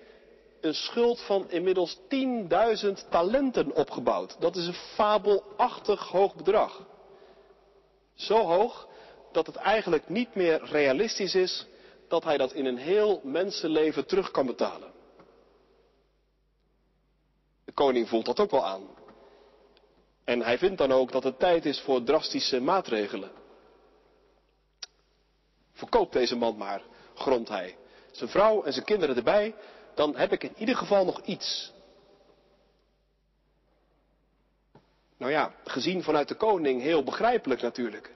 een 0.61 0.73
schuld 0.73 1.21
van 1.21 1.49
inmiddels 1.49 1.97
10.000 1.97 3.09
talenten 3.09 3.75
opgebouwd. 3.75 4.35
Dat 4.39 4.55
is 4.55 4.67
een 4.67 4.73
fabelachtig 4.73 6.07
hoog 6.07 6.35
bedrag. 6.35 6.85
Zo 8.13 8.37
hoog 8.37 8.87
dat 9.31 9.45
het 9.45 9.55
eigenlijk 9.55 10.09
niet 10.09 10.35
meer 10.35 10.63
realistisch 10.63 11.35
is 11.35 11.65
dat 12.07 12.23
hij 12.23 12.37
dat 12.37 12.53
in 12.53 12.65
een 12.65 12.77
heel 12.77 13.21
mensenleven 13.23 14.05
terug 14.05 14.31
kan 14.31 14.45
betalen. 14.45 14.93
De 17.65 17.71
koning 17.71 18.09
voelt 18.09 18.25
dat 18.25 18.39
ook 18.39 18.51
wel 18.51 18.65
aan. 18.65 18.87
En 20.25 20.41
hij 20.41 20.57
vindt 20.57 20.77
dan 20.77 20.91
ook 20.91 21.11
dat 21.11 21.23
het 21.23 21.39
tijd 21.39 21.65
is 21.65 21.79
voor 21.81 22.03
drastische 22.03 22.59
maatregelen. 22.59 23.31
Verkoop 25.73 26.11
deze 26.11 26.35
man 26.35 26.57
maar, 26.57 26.81
grondt 27.15 27.49
hij. 27.49 27.77
Zijn 28.11 28.29
vrouw 28.29 28.63
en 28.63 28.73
zijn 28.73 28.85
kinderen 28.85 29.15
erbij, 29.15 29.55
dan 29.95 30.15
heb 30.15 30.31
ik 30.31 30.43
in 30.43 30.53
ieder 30.57 30.75
geval 30.75 31.05
nog 31.05 31.21
iets. 31.21 31.73
Nou 35.17 35.31
ja, 35.31 35.53
gezien 35.63 36.03
vanuit 36.03 36.27
de 36.27 36.35
koning 36.35 36.81
heel 36.81 37.03
begrijpelijk 37.03 37.61
natuurlijk. 37.61 38.13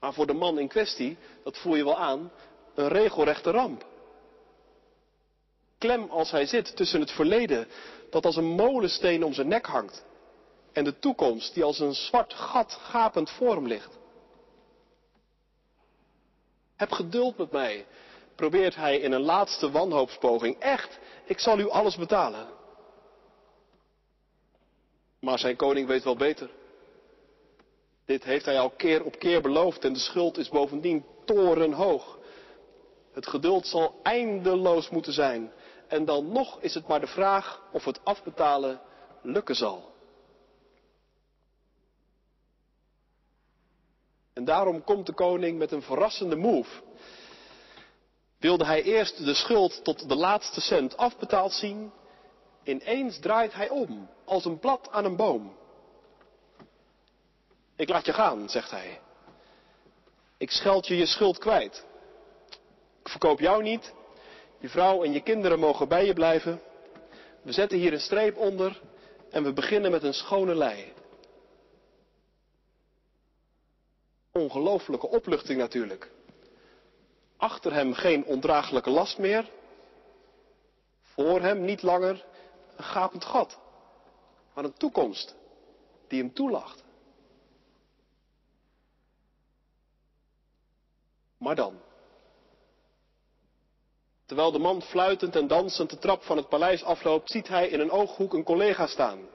Maar 0.00 0.12
voor 0.12 0.26
de 0.26 0.32
man 0.32 0.58
in 0.58 0.68
kwestie, 0.68 1.16
dat 1.44 1.58
voel 1.58 1.74
je 1.74 1.84
wel 1.84 1.98
aan, 1.98 2.32
een 2.74 2.88
regelrechte 2.88 3.50
ramp. 3.50 3.86
Klem 5.78 6.10
als 6.10 6.30
hij 6.30 6.46
zit 6.46 6.76
tussen 6.76 7.00
het 7.00 7.10
verleden 7.10 7.68
dat 8.10 8.24
als 8.24 8.36
een 8.36 8.54
molensteen 8.54 9.24
om 9.24 9.32
zijn 9.32 9.48
nek 9.48 9.66
hangt 9.66 10.04
en 10.74 10.84
de 10.84 10.98
toekomst 10.98 11.54
die 11.54 11.64
als 11.64 11.78
een 11.78 11.94
zwart 11.94 12.34
gat 12.34 12.72
gapend 12.72 13.30
voor 13.30 13.54
hem 13.54 13.66
ligt. 13.66 13.98
Heb 16.76 16.90
geduld 16.90 17.36
met 17.38 17.50
mij, 17.50 17.86
probeert 18.34 18.74
hij 18.74 18.98
in 18.98 19.12
een 19.12 19.22
laatste 19.22 19.70
wanhoopspoging. 19.70 20.58
Echt, 20.58 20.98
ik 21.24 21.38
zal 21.38 21.58
u 21.58 21.68
alles 21.68 21.96
betalen. 21.96 22.46
Maar 25.20 25.38
zijn 25.38 25.56
koning 25.56 25.86
weet 25.86 26.04
wel 26.04 26.16
beter. 26.16 26.50
Dit 28.04 28.24
heeft 28.24 28.44
hij 28.44 28.58
al 28.58 28.70
keer 28.70 29.04
op 29.04 29.18
keer 29.18 29.40
beloofd 29.40 29.84
en 29.84 29.92
de 29.92 29.98
schuld 29.98 30.38
is 30.38 30.48
bovendien 30.48 31.04
torenhoog. 31.24 32.18
Het 33.12 33.26
geduld 33.26 33.66
zal 33.66 34.00
eindeloos 34.02 34.88
moeten 34.90 35.12
zijn. 35.12 35.52
En 35.88 36.04
dan 36.04 36.32
nog 36.32 36.60
is 36.60 36.74
het 36.74 36.86
maar 36.86 37.00
de 37.00 37.06
vraag 37.06 37.62
of 37.72 37.84
het 37.84 38.04
afbetalen 38.04 38.80
lukken 39.22 39.54
zal. 39.54 39.93
En 44.34 44.44
daarom 44.44 44.84
komt 44.84 45.06
de 45.06 45.12
koning 45.12 45.58
met 45.58 45.72
een 45.72 45.82
verrassende 45.82 46.36
move. 46.36 46.82
Wilde 48.38 48.64
hij 48.64 48.82
eerst 48.82 49.24
de 49.24 49.34
schuld 49.34 49.84
tot 49.84 50.08
de 50.08 50.14
laatste 50.14 50.60
cent 50.60 50.96
afbetaald 50.96 51.52
zien, 51.52 51.92
ineens 52.62 53.18
draait 53.18 53.54
hij 53.54 53.68
om, 53.68 54.08
als 54.24 54.44
een 54.44 54.58
blad 54.58 54.88
aan 54.90 55.04
een 55.04 55.16
boom. 55.16 55.56
Ik 57.76 57.88
laat 57.88 58.06
je 58.06 58.12
gaan, 58.12 58.48
zegt 58.48 58.70
hij. 58.70 59.00
Ik 60.36 60.50
scheld 60.50 60.86
je 60.86 60.96
je 60.96 61.06
schuld 61.06 61.38
kwijt. 61.38 61.84
Ik 63.00 63.08
verkoop 63.08 63.40
jou 63.40 63.62
niet. 63.62 63.92
Je 64.58 64.68
vrouw 64.68 65.04
en 65.04 65.12
je 65.12 65.20
kinderen 65.20 65.58
mogen 65.58 65.88
bij 65.88 66.06
je 66.06 66.12
blijven. 66.12 66.60
We 67.42 67.52
zetten 67.52 67.78
hier 67.78 67.92
een 67.92 68.00
streep 68.00 68.36
onder 68.36 68.80
en 69.30 69.42
we 69.44 69.52
beginnen 69.52 69.90
met 69.90 70.02
een 70.02 70.14
schone 70.14 70.54
lei. 70.54 70.93
Ongelooflijke 74.38 75.08
opluchting 75.08 75.58
natuurlijk. 75.58 76.10
Achter 77.36 77.72
hem 77.72 77.92
geen 77.92 78.24
ondraaglijke 78.24 78.90
last 78.90 79.18
meer. 79.18 79.50
Voor 81.02 81.40
hem 81.40 81.64
niet 81.64 81.82
langer 81.82 82.24
een 82.76 82.84
gapend 82.84 83.24
gat, 83.24 83.58
maar 84.54 84.64
een 84.64 84.76
toekomst 84.76 85.34
die 86.08 86.22
hem 86.22 86.32
toelacht. 86.32 86.84
Maar 91.38 91.54
dan. 91.54 91.80
Terwijl 94.26 94.52
de 94.52 94.58
man 94.58 94.82
fluitend 94.82 95.36
en 95.36 95.46
dansend 95.46 95.90
de 95.90 95.98
trap 95.98 96.22
van 96.22 96.36
het 96.36 96.48
paleis 96.48 96.82
afloopt, 96.84 97.30
ziet 97.30 97.48
hij 97.48 97.68
in 97.68 97.80
een 97.80 97.90
ooghoek 97.90 98.32
een 98.34 98.44
collega 98.44 98.86
staan. 98.86 99.28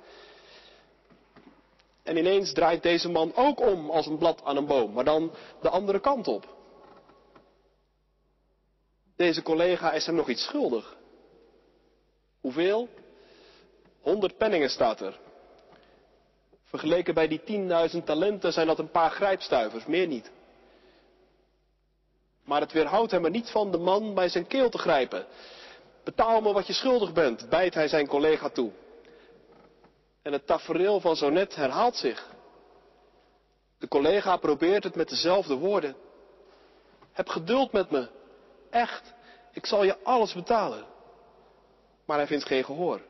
En 2.10 2.18
ineens 2.18 2.54
draait 2.54 2.84
deze 2.84 3.10
man 3.10 3.36
ook 3.36 3.60
om 3.60 3.89
als 3.89 4.06
een 4.06 4.18
blad 4.18 4.42
aan 4.44 4.58
een 4.58 4.66
boom, 4.66 4.94
maar 4.94 5.04
dan 5.04 5.32
de 5.62 5.70
andere 5.70 6.00
kant 6.00 6.28
op. 6.28 6.48
Deze 9.16 9.42
collega 9.42 9.92
is 9.92 10.06
hem 10.06 10.16
nog 10.16 10.30
iets 10.30 10.44
schuldig. 10.44 10.98
Hoeveel? 12.39 12.89
Honderd 14.01 14.38
penningen 14.38 14.70
staat 14.70 15.01
er. 15.01 15.20
Vergeleken 16.63 17.13
bij 17.13 17.28
die 17.28 17.44
tienduizend 17.44 18.06
talenten 18.06 18.54
zijn 18.54 18.68
dat 18.68 18.80
een 18.80 18.92
paar 18.92 19.12
grijpstuivers, 19.12 19.86
meer 19.86 20.08
niet. 20.08 20.32
Maar 22.44 22.62
het 22.62 22.72
weerhoudt 22.72 23.12
hem 23.12 23.25
er 23.25 23.32
niet 23.32 23.50
van 23.50 23.72
de 23.72 23.78
man 23.78 24.13
bij 24.13 24.30
zijn 24.30 24.48
keel 24.48 24.70
te 24.70 24.78
grijpen. 24.78 25.25
Betaal 26.04 26.42
me 26.42 26.54
wat 26.54 26.68
je 26.68 26.74
schuldig 26.74 27.13
bent, 27.13 27.50
bijt 27.50 27.74
hij 27.74 27.88
zijn 27.88 28.08
collega 28.08 28.50
toe. 28.50 28.72
En 30.22 30.34
het 30.34 30.48
tafereel 30.48 31.00
van 31.00 31.16
zo 31.16 31.30
net 31.30 31.56
herhaalt 31.56 31.96
zich. 31.96 32.30
De 33.78 33.88
collega 33.88 34.38
probeert 34.38 34.84
het 34.84 34.96
met 34.96 35.10
dezelfde 35.10 35.56
woorden. 35.56 35.96
Heb 37.12 37.28
geduld 37.28 37.72
met 37.72 37.92
me. 37.92 38.08
Echt, 38.70 39.14
ik 39.54 39.66
zal 39.66 39.84
je 39.84 40.04
alles 40.04 40.34
betalen. 40.34 40.86
Maar 42.06 42.18
hij 42.18 42.28
vindt 42.28 42.46
geen 42.46 42.64
gehoor. 42.64 43.02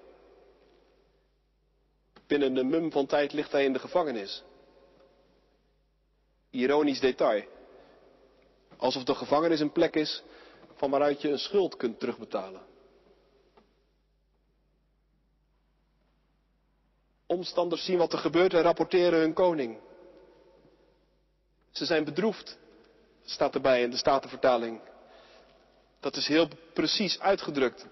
Binnen 2.28 2.58
een 2.58 2.70
mum 2.70 2.92
van 2.92 3.06
tijd 3.06 3.34
ligt 3.34 3.52
hij 3.52 3.64
in 3.64 3.74
de 3.74 3.80
gevangenis. 3.80 4.44
Ironisch 6.50 7.00
detail. 7.00 7.44
Alsof 8.78 9.04
de 9.04 9.16
gevangenis 9.16 9.60
een 9.60 9.72
plek 9.72 9.96
is 9.96 10.24
van 10.76 10.90
waaruit 10.90 11.22
je 11.22 11.30
een 11.30 11.40
schuld 11.40 11.76
kunt 11.76 12.00
terugbetalen. 12.00 12.62
Omstanders 17.32 17.86
zien 17.86 17.98
wat 17.98 18.14
er 18.14 18.20
gebeurt 18.20 18.54
en 18.54 18.62
rapporteren 18.62 19.20
hun 19.20 19.34
koning. 19.34 19.78
Ze 21.72 21.86
zijn 21.86 22.04
bedroefd, 22.04 22.58
staat 23.26 23.56
erbij 23.56 23.82
in 23.82 23.90
de 23.90 23.98
Statenvertaling. 23.98 24.82
Dat 26.00 26.16
is 26.16 26.28
heel 26.28 26.48
precies 26.74 27.20
uitgedrukt. 27.20 27.88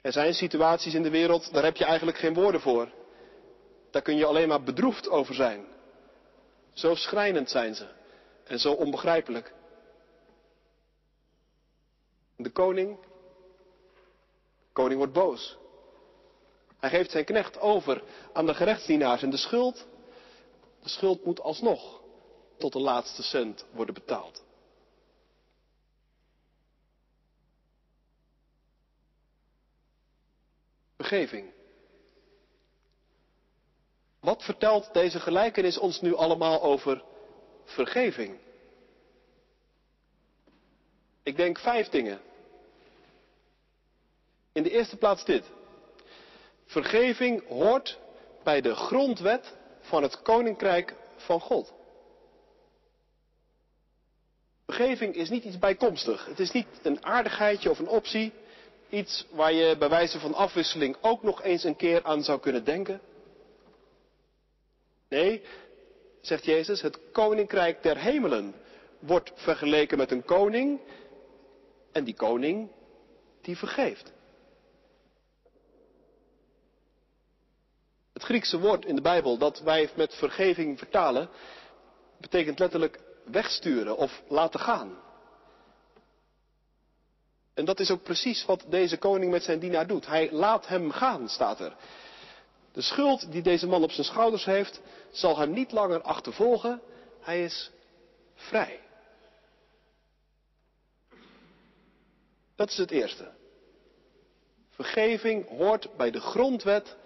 Er 0.00 0.12
zijn 0.12 0.34
situaties 0.34 0.94
in 0.94 1.02
de 1.02 1.10
wereld, 1.10 1.52
daar 1.52 1.64
heb 1.64 1.76
je 1.76 1.84
eigenlijk 1.84 2.18
geen 2.18 2.34
woorden 2.34 2.60
voor. 2.60 2.92
Daar 3.90 4.02
kun 4.02 4.16
je 4.16 4.26
alleen 4.26 4.48
maar 4.48 4.62
bedroefd 4.62 5.08
over 5.08 5.34
zijn. 5.34 5.66
Zo 6.72 6.94
schrijnend 6.94 7.50
zijn 7.50 7.74
ze 7.74 7.86
en 8.44 8.58
zo 8.58 8.72
onbegrijpelijk. 8.72 9.54
De 12.36 12.50
koning, 12.50 12.98
koning 14.72 14.98
wordt 14.98 15.12
boos. 15.12 15.60
Hij 16.82 16.90
geeft 16.90 17.10
zijn 17.10 17.24
knecht 17.24 17.60
over 17.60 18.02
aan 18.32 18.46
de 18.46 18.54
gerechtsdienaars 18.54 19.22
en 19.22 19.30
de 19.30 19.36
schuld, 19.36 19.86
de 20.82 20.88
schuld 20.88 21.24
moet 21.24 21.40
alsnog 21.40 22.00
tot 22.58 22.72
de 22.72 22.78
laatste 22.78 23.22
cent 23.22 23.64
worden 23.70 23.94
betaald. 23.94 24.44
Vergeving. 30.96 31.52
Wat 34.20 34.42
vertelt 34.42 34.92
deze 34.92 35.20
gelijkenis 35.20 35.78
ons 35.78 36.00
nu 36.00 36.14
allemaal 36.14 36.62
over 36.62 37.04
vergeving? 37.64 38.38
Ik 41.22 41.36
denk 41.36 41.58
vijf 41.58 41.88
dingen. 41.88 42.20
In 44.52 44.62
de 44.62 44.70
eerste 44.70 44.96
plaats 44.96 45.24
dit. 45.24 45.60
Vergeving 46.72 47.48
hoort 47.48 47.98
bij 48.42 48.60
de 48.60 48.74
grondwet 48.74 49.56
van 49.80 50.02
het 50.02 50.22
koninkrijk 50.22 50.94
van 51.16 51.40
God. 51.40 51.72
Vergeving 54.64 55.14
is 55.14 55.28
niet 55.28 55.44
iets 55.44 55.58
bijkomstig. 55.58 56.26
Het 56.26 56.38
is 56.38 56.50
niet 56.50 56.66
een 56.82 57.04
aardigheidje 57.04 57.70
of 57.70 57.78
een 57.78 57.88
optie. 57.88 58.32
Iets 58.88 59.26
waar 59.30 59.52
je 59.52 59.76
bij 59.76 59.88
wijze 59.88 60.20
van 60.20 60.34
afwisseling 60.34 60.96
ook 61.00 61.22
nog 61.22 61.42
eens 61.42 61.64
een 61.64 61.76
keer 61.76 62.04
aan 62.04 62.22
zou 62.22 62.40
kunnen 62.40 62.64
denken. 62.64 63.00
Nee, 65.08 65.42
zegt 66.20 66.44
Jezus, 66.44 66.82
het 66.82 66.98
koninkrijk 67.12 67.82
der 67.82 67.98
hemelen 67.98 68.54
wordt 68.98 69.32
vergeleken 69.34 69.98
met 69.98 70.10
een 70.10 70.24
koning. 70.24 70.80
En 71.92 72.04
die 72.04 72.14
koning, 72.14 72.68
die 73.40 73.56
vergeeft. 73.56 74.12
Het 78.22 78.30
Griekse 78.30 78.58
woord 78.58 78.84
in 78.84 78.94
de 78.94 79.02
Bijbel 79.02 79.38
dat 79.38 79.60
wij 79.60 79.90
met 79.94 80.14
vergeving 80.14 80.78
vertalen, 80.78 81.28
betekent 82.20 82.58
letterlijk 82.58 83.00
wegsturen 83.24 83.96
of 83.96 84.22
laten 84.28 84.60
gaan. 84.60 84.98
En 87.54 87.64
dat 87.64 87.80
is 87.80 87.90
ook 87.90 88.02
precies 88.02 88.44
wat 88.44 88.64
deze 88.68 88.96
koning 88.96 89.30
met 89.30 89.42
zijn 89.42 89.58
dienaar 89.58 89.86
doet. 89.86 90.06
Hij 90.06 90.32
laat 90.32 90.66
hem 90.66 90.90
gaan, 90.90 91.28
staat 91.28 91.60
er. 91.60 91.76
De 92.72 92.82
schuld 92.82 93.32
die 93.32 93.42
deze 93.42 93.66
man 93.66 93.82
op 93.82 93.90
zijn 93.90 94.06
schouders 94.06 94.44
heeft, 94.44 94.80
zal 95.10 95.38
hem 95.38 95.52
niet 95.52 95.72
langer 95.72 96.02
achtervolgen. 96.02 96.80
Hij 97.20 97.44
is 97.44 97.70
vrij. 98.34 98.80
Dat 102.56 102.70
is 102.70 102.76
het 102.76 102.90
eerste. 102.90 103.30
Vergeving 104.70 105.48
hoort 105.48 105.96
bij 105.96 106.10
de 106.10 106.20
grondwet 106.20 107.00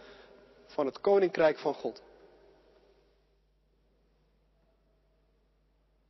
van 0.77 0.87
het 0.87 1.01
koninkrijk 1.01 1.59
van 1.59 1.75
God. 1.75 2.03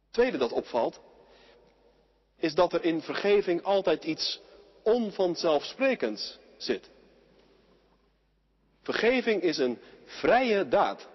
Het 0.04 0.10
tweede 0.10 0.38
dat 0.38 0.52
opvalt, 0.52 1.00
is 2.36 2.54
dat 2.54 2.72
er 2.72 2.84
in 2.84 3.02
vergeving 3.02 3.62
altijd 3.62 4.04
iets 4.04 4.40
onvanzelfsprekends 4.82 6.38
zit. 6.56 6.90
Vergeving 8.82 9.42
is 9.42 9.58
een 9.58 9.78
vrije 10.04 10.68
daad. 10.68 11.08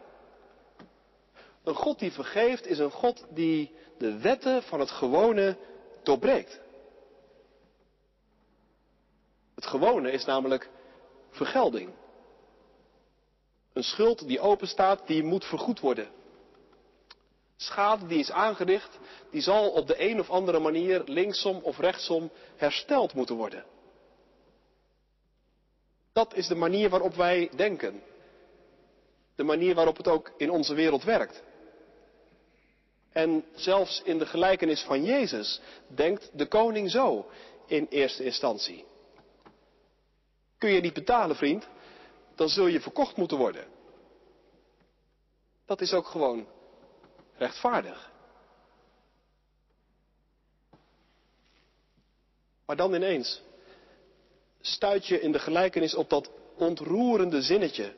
Een 1.63 1.75
God 1.75 1.99
die 1.99 2.11
vergeeft 2.11 2.65
is 2.65 2.79
een 2.79 2.91
God 2.91 3.25
die 3.29 3.75
de 3.97 4.17
wetten 4.17 4.63
van 4.63 4.79
het 4.79 4.91
gewone 4.91 5.57
doorbreekt. 6.03 6.59
Het 9.55 9.65
gewone 9.65 10.11
is 10.11 10.25
namelijk 10.25 10.69
vergelding. 11.29 11.89
Een 13.73 13.83
schuld 13.83 14.27
die 14.27 14.39
openstaat, 14.39 15.07
die 15.07 15.23
moet 15.23 15.45
vergoed 15.45 15.79
worden. 15.79 16.09
Schade 17.57 18.07
die 18.07 18.19
is 18.19 18.31
aangericht, 18.31 18.99
die 19.29 19.41
zal 19.41 19.69
op 19.69 19.87
de 19.87 20.01
een 20.09 20.19
of 20.19 20.29
andere 20.29 20.59
manier 20.59 21.01
linksom 21.05 21.59
of 21.63 21.79
rechtsom 21.79 22.31
hersteld 22.55 23.13
moeten 23.13 23.35
worden. 23.35 23.65
Dat 26.13 26.33
is 26.33 26.47
de 26.47 26.55
manier 26.55 26.89
waarop 26.89 27.13
wij 27.13 27.49
denken. 27.55 28.03
De 29.35 29.43
manier 29.43 29.75
waarop 29.75 29.97
het 29.97 30.07
ook 30.07 30.31
in 30.37 30.49
onze 30.49 30.73
wereld 30.73 31.03
werkt. 31.03 31.43
En 33.11 33.45
zelfs 33.55 34.01
in 34.03 34.17
de 34.17 34.25
gelijkenis 34.25 34.81
van 34.81 35.03
Jezus 35.03 35.61
denkt 35.87 36.29
de 36.33 36.45
koning 36.45 36.91
zo 36.91 37.25
in 37.65 37.87
eerste 37.89 38.23
instantie. 38.23 38.85
Kun 40.57 40.71
je 40.71 40.81
niet 40.81 40.93
betalen, 40.93 41.35
vriend? 41.35 41.67
Dan 42.41 42.49
zul 42.49 42.67
je 42.67 42.81
verkocht 42.81 43.15
moeten 43.15 43.37
worden. 43.37 43.67
Dat 45.65 45.81
is 45.81 45.93
ook 45.93 46.07
gewoon 46.07 46.47
rechtvaardig. 47.35 48.11
Maar 52.65 52.75
dan 52.75 52.93
ineens 52.93 53.41
stuit 54.61 55.07
je 55.07 55.19
in 55.19 55.31
de 55.31 55.39
gelijkenis 55.39 55.95
op 55.95 56.09
dat 56.09 56.31
ontroerende 56.55 57.41
zinnetje 57.41 57.95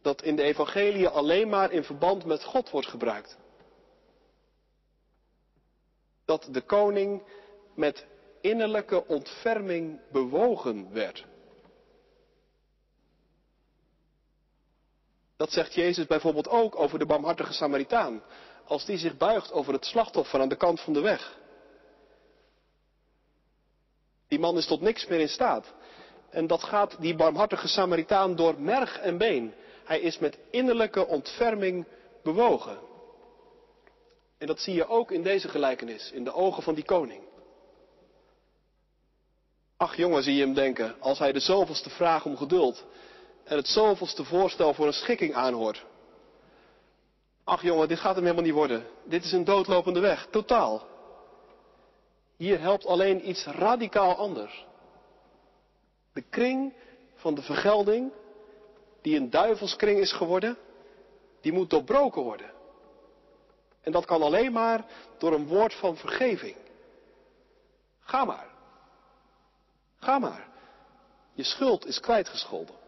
dat 0.00 0.22
in 0.22 0.36
de 0.36 0.42
evangelie 0.42 1.08
alleen 1.08 1.48
maar 1.48 1.72
in 1.72 1.84
verband 1.84 2.24
met 2.24 2.44
God 2.44 2.70
wordt 2.70 2.88
gebruikt. 2.88 3.38
Dat 6.24 6.48
de 6.50 6.62
koning 6.62 7.22
met 7.74 8.06
innerlijke 8.40 9.06
ontferming 9.06 10.00
bewogen 10.10 10.92
werd. 10.92 11.30
Dat 15.42 15.52
zegt 15.52 15.74
Jezus 15.74 16.06
bijvoorbeeld 16.06 16.48
ook 16.48 16.78
over 16.78 16.98
de 16.98 17.06
barmhartige 17.06 17.52
Samaritaan, 17.52 18.22
als 18.64 18.84
die 18.84 18.98
zich 18.98 19.16
buigt 19.16 19.52
over 19.52 19.72
het 19.72 19.84
slachtoffer 19.84 20.40
aan 20.40 20.48
de 20.48 20.56
kant 20.56 20.80
van 20.80 20.92
de 20.92 21.00
weg. 21.00 21.38
Die 24.28 24.38
man 24.38 24.56
is 24.56 24.66
tot 24.66 24.80
niks 24.80 25.06
meer 25.06 25.20
in 25.20 25.28
staat. 25.28 25.72
En 26.30 26.46
dat 26.46 26.62
gaat 26.62 26.96
die 27.00 27.14
barmhartige 27.14 27.68
Samaritaan 27.68 28.36
door 28.36 28.60
merg 28.60 28.98
en 28.98 29.18
been. 29.18 29.54
Hij 29.84 30.00
is 30.00 30.18
met 30.18 30.38
innerlijke 30.50 31.06
ontferming 31.06 31.86
bewogen. 32.22 32.78
En 34.38 34.46
dat 34.46 34.60
zie 34.60 34.74
je 34.74 34.88
ook 34.88 35.10
in 35.10 35.22
deze 35.22 35.48
gelijkenis, 35.48 36.10
in 36.12 36.24
de 36.24 36.32
ogen 36.32 36.62
van 36.62 36.74
die 36.74 36.84
koning. 36.84 37.22
Ach 39.76 39.96
jongen, 39.96 40.22
zie 40.22 40.34
je 40.34 40.44
hem 40.44 40.54
denken, 40.54 41.00
als 41.00 41.18
hij 41.18 41.32
de 41.32 41.40
zoveelste 41.40 41.90
vraag 41.90 42.24
om 42.24 42.36
geduld 42.36 42.84
en 43.52 43.58
het 43.58 43.68
zoveelste 43.68 44.24
voorstel 44.24 44.74
voor 44.74 44.86
een 44.86 44.92
schikking 44.92 45.34
aanhoort. 45.34 45.84
Ach 47.44 47.62
jongen, 47.62 47.88
dit 47.88 47.98
gaat 47.98 48.14
hem 48.14 48.24
helemaal 48.24 48.44
niet 48.44 48.54
worden. 48.54 48.86
Dit 49.04 49.24
is 49.24 49.32
een 49.32 49.44
doodlopende 49.44 50.00
weg, 50.00 50.26
totaal. 50.30 50.86
Hier 52.36 52.60
helpt 52.60 52.86
alleen 52.86 53.28
iets 53.28 53.44
radicaal 53.46 54.16
anders. 54.16 54.66
De 56.12 56.20
kring 56.20 56.72
van 57.14 57.34
de 57.34 57.42
vergelding, 57.42 58.12
die 59.02 59.16
een 59.16 59.30
duivelskring 59.30 59.98
is 59.98 60.12
geworden, 60.12 60.58
die 61.40 61.52
moet 61.52 61.70
doorbroken 61.70 62.22
worden. 62.22 62.50
En 63.80 63.92
dat 63.92 64.04
kan 64.04 64.22
alleen 64.22 64.52
maar 64.52 64.84
door 65.18 65.32
een 65.32 65.46
woord 65.46 65.74
van 65.74 65.96
vergeving. 65.96 66.56
Ga 68.00 68.24
maar. 68.24 68.48
Ga 69.96 70.18
maar. 70.18 70.48
Je 71.32 71.44
schuld 71.44 71.86
is 71.86 72.00
kwijtgescholden. 72.00 72.80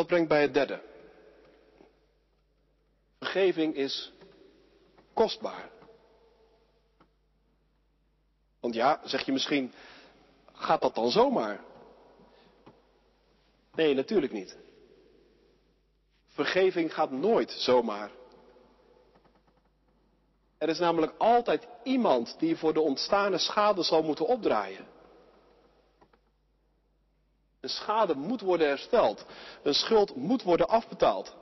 Dat 0.00 0.08
brengt 0.08 0.28
bij 0.28 0.42
het 0.42 0.54
derde. 0.54 0.82
Vergeving 3.18 3.74
is 3.74 4.12
kostbaar. 5.12 5.70
Want 8.60 8.74
ja, 8.74 9.00
zeg 9.04 9.24
je 9.24 9.32
misschien, 9.32 9.72
gaat 10.52 10.80
dat 10.80 10.94
dan 10.94 11.10
zomaar? 11.10 11.60
Nee, 13.74 13.94
natuurlijk 13.94 14.32
niet. 14.32 14.56
Vergeving 16.26 16.94
gaat 16.94 17.10
nooit 17.10 17.50
zomaar. 17.50 18.10
Er 20.58 20.68
is 20.68 20.78
namelijk 20.78 21.12
altijd 21.18 21.66
iemand 21.82 22.38
die 22.38 22.56
voor 22.56 22.72
de 22.74 22.80
ontstane 22.80 23.38
schade 23.38 23.82
zal 23.82 24.02
moeten 24.02 24.26
opdraaien. 24.26 24.86
Een 27.60 27.68
schade 27.68 28.14
moet 28.14 28.40
worden 28.40 28.68
hersteld. 28.68 29.26
Een 29.62 29.74
schuld 29.74 30.16
moet 30.16 30.42
worden 30.42 30.68
afbetaald. 30.68 31.36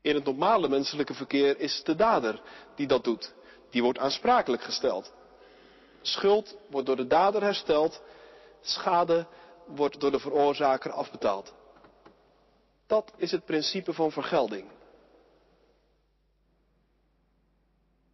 In 0.00 0.14
het 0.14 0.24
normale 0.24 0.68
menselijke 0.68 1.14
verkeer 1.14 1.58
is 1.58 1.76
het 1.76 1.86
de 1.86 1.94
dader 1.94 2.42
die 2.74 2.86
dat 2.86 3.04
doet. 3.04 3.34
Die 3.70 3.82
wordt 3.82 3.98
aansprakelijk 3.98 4.62
gesteld. 4.62 5.12
Schuld 6.00 6.56
wordt 6.70 6.86
door 6.86 6.96
de 6.96 7.06
dader 7.06 7.42
hersteld. 7.42 8.02
Schade 8.60 9.26
wordt 9.66 10.00
door 10.00 10.10
de 10.10 10.20
veroorzaker 10.20 10.92
afbetaald. 10.92 11.54
Dat 12.86 13.12
is 13.16 13.30
het 13.30 13.44
principe 13.44 13.92
van 13.92 14.12
vergelding. 14.12 14.70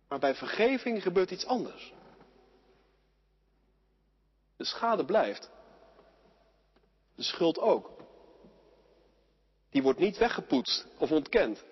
Maar 0.09 0.19
bij 0.19 0.35
vergeving 0.35 1.03
gebeurt 1.03 1.31
iets 1.31 1.47
anders. 1.47 1.93
De 4.63 4.69
schade 4.69 5.05
blijft. 5.05 5.51
De 7.15 7.23
schuld 7.23 7.59
ook. 7.59 7.91
Die 9.71 9.83
wordt 9.83 9.99
niet 9.99 10.19
weggepoetst 10.19 10.87
of 10.99 11.11
ontkend. 11.11 11.65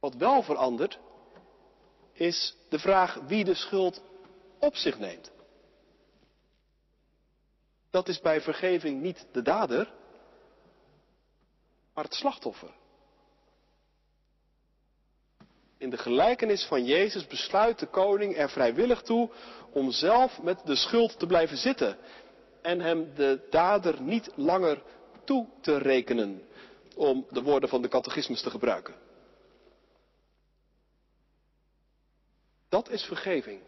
Wat 0.00 0.14
wel 0.14 0.42
verandert, 0.42 0.98
is 2.12 2.56
de 2.68 2.78
vraag 2.78 3.14
wie 3.14 3.44
de 3.44 3.54
schuld 3.54 4.02
op 4.58 4.76
zich 4.76 4.98
neemt. 4.98 5.30
Dat 7.90 8.08
is 8.08 8.20
bij 8.20 8.40
vergeving 8.40 9.02
niet 9.02 9.26
de 9.32 9.42
dader, 9.42 9.92
maar 11.92 12.04
het 12.04 12.14
slachtoffer. 12.14 12.74
In 15.84 15.90
de 15.90 15.98
gelijkenis 15.98 16.64
van 16.64 16.84
Jezus 16.84 17.26
besluit 17.26 17.78
de 17.78 17.86
koning 17.86 18.36
er 18.36 18.50
vrijwillig 18.50 19.02
toe 19.02 19.30
om 19.72 19.90
zelf 19.90 20.42
met 20.42 20.66
de 20.66 20.76
schuld 20.76 21.18
te 21.18 21.26
blijven 21.26 21.56
zitten 21.56 21.98
en 22.62 22.80
hem 22.80 23.14
de 23.14 23.46
dader 23.50 24.02
niet 24.02 24.30
langer 24.34 24.82
toe 25.24 25.46
te 25.60 25.78
rekenen, 25.78 26.42
om 26.96 27.26
de 27.30 27.42
woorden 27.42 27.68
van 27.68 27.82
de 27.82 27.88
catechismus 27.88 28.42
te 28.42 28.50
gebruiken. 28.50 28.94
Dat 32.68 32.88
is 32.88 33.02
vergeving. 33.02 33.60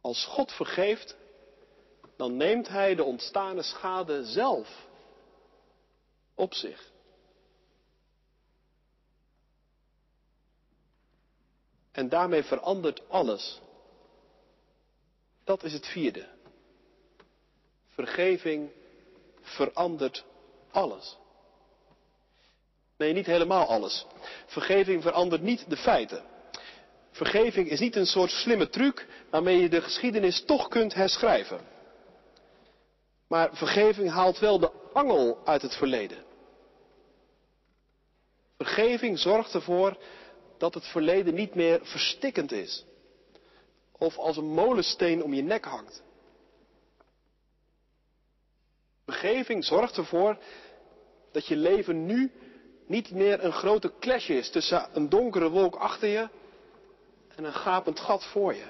Als 0.00 0.24
God 0.24 0.52
vergeeft, 0.52 1.16
dan 2.16 2.36
neemt 2.36 2.68
Hij 2.68 2.94
de 2.94 3.04
ontstane 3.04 3.62
schade 3.62 4.24
zelf 4.24 4.86
op 6.34 6.54
zich. 6.54 6.92
En 11.94 12.08
daarmee 12.08 12.42
verandert 12.42 13.08
alles. 13.08 13.60
Dat 15.44 15.62
is 15.62 15.72
het 15.72 15.86
vierde. 15.86 16.26
Vergeving 17.88 18.70
verandert 19.40 20.24
alles. 20.70 21.16
Nee, 22.96 23.12
niet 23.12 23.26
helemaal 23.26 23.66
alles. 23.66 24.06
Vergeving 24.46 25.02
verandert 25.02 25.42
niet 25.42 25.70
de 25.70 25.76
feiten. 25.76 26.24
Vergeving 27.10 27.68
is 27.68 27.80
niet 27.80 27.96
een 27.96 28.06
soort 28.06 28.30
slimme 28.30 28.68
truc 28.68 29.06
waarmee 29.30 29.60
je 29.60 29.68
de 29.68 29.82
geschiedenis 29.82 30.44
toch 30.44 30.68
kunt 30.68 30.94
herschrijven. 30.94 31.60
Maar 33.28 33.56
vergeving 33.56 34.10
haalt 34.10 34.38
wel 34.38 34.58
de 34.58 34.70
angel 34.92 35.38
uit 35.44 35.62
het 35.62 35.74
verleden. 35.74 36.24
Vergeving 38.56 39.18
zorgt 39.18 39.54
ervoor 39.54 39.96
dat 40.64 40.74
het 40.74 40.86
verleden 40.86 41.34
niet 41.34 41.54
meer 41.54 41.80
verstikkend 41.82 42.52
is. 42.52 42.84
Of 43.92 44.18
als 44.18 44.36
een 44.36 44.46
molensteen 44.46 45.22
om 45.22 45.34
je 45.34 45.42
nek 45.42 45.64
hangt. 45.64 46.02
Vergeving 49.04 49.64
zorgt 49.64 49.96
ervoor 49.96 50.38
dat 51.32 51.46
je 51.46 51.56
leven 51.56 52.06
nu 52.06 52.32
niet 52.86 53.10
meer 53.10 53.44
een 53.44 53.52
grote 53.52 53.92
clash 54.00 54.28
is 54.28 54.50
tussen 54.50 54.88
een 54.92 55.08
donkere 55.08 55.48
wolk 55.48 55.74
achter 55.74 56.08
je 56.08 56.28
en 57.36 57.44
een 57.44 57.54
gapend 57.54 58.00
gat 58.00 58.24
voor 58.24 58.54
je. 58.54 58.66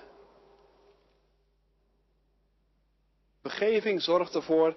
Vergeving 3.43 4.03
zorgt 4.03 4.35
ervoor 4.35 4.77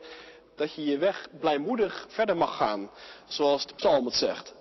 dat 0.56 0.74
je 0.74 0.84
je 0.84 0.98
weg 0.98 1.28
blijmoedig 1.40 2.06
verder 2.10 2.38
mag 2.38 2.58
gaan, 2.58 2.90
zoals 3.26 3.68
de 3.68 3.74
psalm 3.74 4.06
het 4.06 4.16
zegt. 4.16 4.54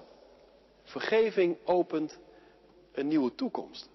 Vergeving 0.85 1.59
opent 1.65 2.19
een 2.97 3.09
nieuwe 3.09 3.35
toekomst. 3.35 3.89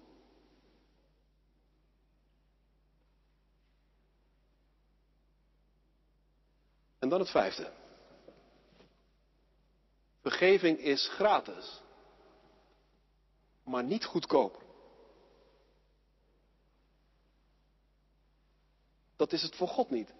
En 6.98 7.08
dan 7.08 7.20
het 7.20 7.30
vijfde. 7.30 7.72
Vergeving 10.20 10.78
is 10.78 11.08
gratis, 11.08 11.80
maar 13.64 13.84
niet 13.84 14.04
goedkoop. 14.04 14.62
Dat 19.16 19.32
is 19.32 19.42
het 19.42 19.56
voor 19.56 19.68
God 19.68 19.90
niet. 19.90 20.12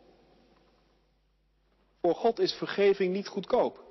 Voor 2.00 2.14
God 2.14 2.38
is 2.38 2.52
vergeving 2.52 3.12
niet 3.12 3.28
goedkoop. 3.28 3.84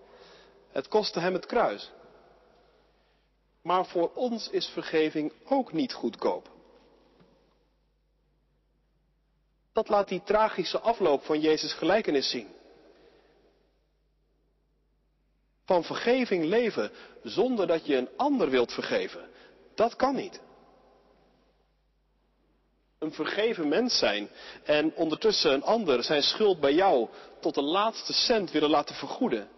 Het 0.72 0.88
kostte 0.88 1.20
hem 1.20 1.34
het 1.34 1.46
kruis. 1.46 1.92
Maar 3.62 3.86
voor 3.86 4.12
ons 4.14 4.50
is 4.50 4.68
vergeving 4.68 5.34
ook 5.46 5.74
niet 5.74 5.94
goedkoop. 5.94 6.50
Dat 9.74 9.90
laat 9.90 10.08
die 10.08 10.24
tragische 10.24 10.80
afloop 10.80 11.24
van 11.24 11.40
Jezus 11.40 11.74
gelijkenis 11.74 12.30
zien. 12.30 12.48
Van 15.66 15.84
vergeving 15.84 16.46
leven 16.46 16.92
zonder 17.24 17.68
dat 17.68 17.86
je 17.86 17.96
een 17.96 18.10
ander 18.18 18.50
wilt 18.50 18.74
vergeven, 18.74 19.30
dat 19.76 19.96
kan 19.96 20.16
niet. 20.16 20.42
Een 23.00 23.14
vergeven 23.14 23.68
mens 23.68 23.98
zijn 23.98 24.30
en 24.64 24.96
ondertussen 24.96 25.54
een 25.54 25.64
ander 25.64 26.04
zijn 26.04 26.24
schuld 26.24 26.60
bij 26.60 26.74
jou 26.74 27.10
tot 27.40 27.56
de 27.56 27.62
laatste 27.62 28.14
cent 28.14 28.52
willen 28.52 28.70
laten 28.70 28.96
vergoeden, 28.96 29.50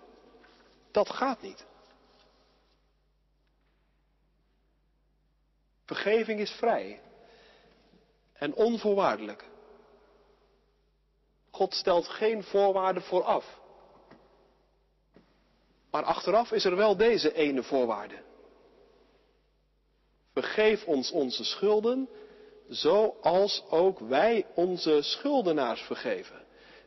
dat 0.92 1.10
gaat 1.10 1.42
niet. 1.42 1.66
Vergeving 5.94 6.40
is 6.40 6.52
vrij 6.52 7.02
en 8.34 8.56
onvoorwaardelijk. 8.56 9.46
God 11.52 11.74
stelt 11.74 12.08
geen 12.08 12.44
voorwaarden 12.44 13.04
vooraf. 13.04 13.60
Maar 15.92 16.04
achteraf 16.04 16.52
is 16.52 16.66
er 16.66 16.76
wel 16.76 16.98
deze 16.98 17.34
ene 17.34 17.64
voorwaarde. 17.64 18.22
Vergeef 20.34 20.86
ons 20.86 21.12
onze 21.12 21.44
schulden, 21.44 22.10
zoals 22.68 23.64
ook 23.70 24.00
wij 24.00 24.46
onze 24.56 25.02
schuldenaars 25.02 25.82
vergeven. 25.82 26.44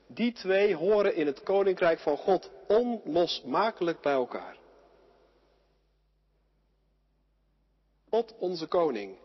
Die 0.06 0.32
twee 0.32 0.74
horen 0.74 1.14
in 1.14 1.26
het 1.26 1.42
koninkrijk 1.42 1.98
van 1.98 2.16
God 2.16 2.50
onlosmakelijk 2.68 4.00
bij 4.00 4.12
elkaar. 4.12 4.56
God, 8.10 8.34
onze 8.38 8.66
koning, 8.66 9.16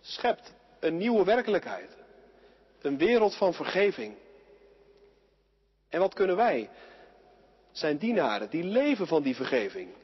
schept 0.00 0.52
een 0.80 0.96
nieuwe 0.96 1.24
werkelijkheid. 1.24 1.96
Een 2.80 2.98
wereld 2.98 3.36
van 3.36 3.54
vergeving. 3.54 4.14
En 5.88 6.00
wat 6.00 6.14
kunnen 6.14 6.36
wij, 6.36 6.70
zijn 7.72 7.98
dienaren, 7.98 8.50
die 8.50 8.64
leven 8.64 9.06
van 9.06 9.22
die 9.22 9.34
vergeving, 9.34 9.94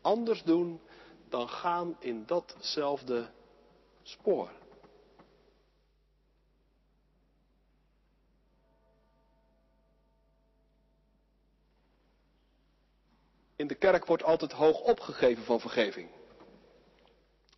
anders 0.00 0.42
doen 0.42 0.80
dan 1.28 1.48
gaan 1.48 1.96
in 1.98 2.26
datzelfde 2.26 3.30
spoor? 4.02 4.50
In 13.56 13.66
de 13.66 13.74
kerk 13.74 14.06
wordt 14.06 14.22
altijd 14.22 14.52
hoog 14.52 14.80
opgegeven 14.80 15.44
van 15.44 15.60
vergeving. 15.60 16.08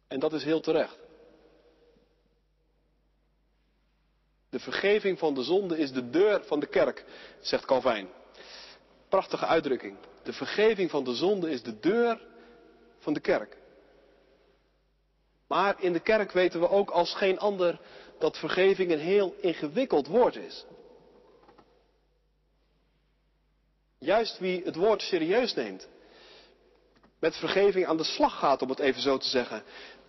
En 0.09 0.21
dat 0.21 0.33
is 0.33 0.45
heel 0.45 0.61
terecht. 0.61 0.99
De 4.51 4.61
vergeving 4.61 5.19
van 5.19 5.35
de 5.35 5.43
zonde 5.43 5.79
is 5.79 5.93
de 5.93 6.11
deur 6.11 6.45
van 6.45 6.61
de 6.61 6.67
kerk, 6.67 7.05
zegt 7.41 7.65
Calvijn. 7.65 8.09
Prachtige 9.09 9.47
uitdrukking. 9.47 9.97
De 10.23 10.33
vergeving 10.33 10.91
van 10.91 11.05
de 11.05 11.15
zonde 11.15 11.51
is 11.51 11.63
de 11.63 11.81
deur 11.81 12.21
van 12.99 13.13
de 13.13 13.21
kerk. 13.21 13.57
Maar 15.47 15.83
in 15.83 15.93
de 15.93 16.01
kerk 16.01 16.33
weten 16.33 16.61
we 16.61 16.69
ook 16.69 16.91
als 16.91 17.15
geen 17.15 17.39
ander 17.39 17.81
dat 18.19 18.39
vergeving 18.39 18.93
een 18.93 18.99
heel 18.99 19.35
ingewikkeld 19.41 20.07
woord 20.07 20.37
is. 20.37 20.65
Juist 23.99 24.39
wie 24.39 24.65
het 24.65 24.75
woord 24.75 25.03
serieus 25.03 25.55
neemt, 25.55 25.89
met 27.19 27.37
vergeving 27.37 27.87
aan 27.87 27.97
de 27.97 28.05
slag 28.05 28.39
gaat, 28.39 28.63
om 28.63 28.69
het 28.69 28.79
even 28.79 29.03
zo 29.03 29.19
te 29.19 29.29
zeggen, 29.29 29.63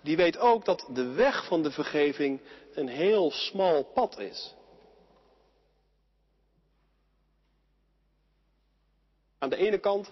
die 0.06 0.16
weet 0.16 0.38
ook 0.38 0.66
dat 0.66 0.88
de 0.94 1.12
weg 1.12 1.46
van 1.46 1.64
de 1.64 1.72
vergeving 1.72 2.42
een 2.74 2.88
heel 2.88 3.32
smal 3.32 3.84
pad 3.84 4.20
is. 4.20 4.56
Aan 9.38 9.50
de 9.50 9.56
ene 9.56 9.78
kant 9.78 10.12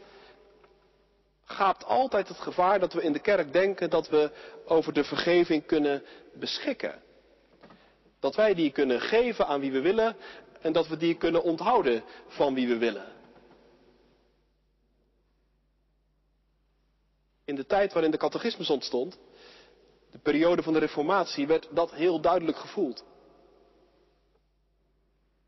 gaapt 1.46 1.86
altijd 1.86 2.28
het 2.28 2.38
gevaar 2.40 2.80
dat 2.80 2.94
we 2.94 3.02
in 3.02 3.14
de 3.14 3.20
kerk 3.20 3.54
denken 3.54 3.90
dat 3.90 4.10
we 4.10 4.32
over 4.66 4.94
de 4.94 5.04
vergeving 5.04 5.66
kunnen 5.66 6.04
beschikken. 6.34 7.02
Dat 8.20 8.36
wij 8.36 8.54
die 8.54 8.72
kunnen 8.72 9.02
geven 9.02 9.48
aan 9.48 9.60
wie 9.60 9.72
we 9.72 9.82
willen 9.82 10.16
en 10.62 10.74
dat 10.74 10.88
we 10.88 10.98
die 10.98 11.16
kunnen 11.16 11.44
onthouden 11.44 12.04
van 12.28 12.54
wie 12.54 12.68
we 12.68 12.78
willen. 12.78 13.12
In 17.46 17.56
de 17.56 17.66
tijd 17.66 17.94
waarin 17.94 18.12
de 18.12 18.18
catechismus 18.18 18.70
ontstond, 18.70 19.18
de 20.14 20.20
periode 20.20 20.64
van 20.64 20.74
de 20.74 20.80
Reformatie, 20.80 21.48
werd 21.48 21.68
dat 21.72 21.92
heel 21.92 22.22
duidelijk 22.22 22.58
gevoeld. 22.58 23.04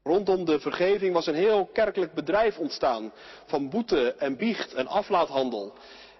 Rondom 0.04 0.45
de 0.45 0.60
vergeving 0.60 1.13
was 1.13 1.28
een 1.28 1.36
heel 1.36 1.65
kerkelijk 1.65 2.13
bedrijf 2.13 2.58
ontstaan 2.58 3.13
van 3.45 3.69
boete 3.69 4.13
en 4.13 4.38
biecht 4.38 4.73
en 4.73 4.88
aflaathandel. 4.88 5.73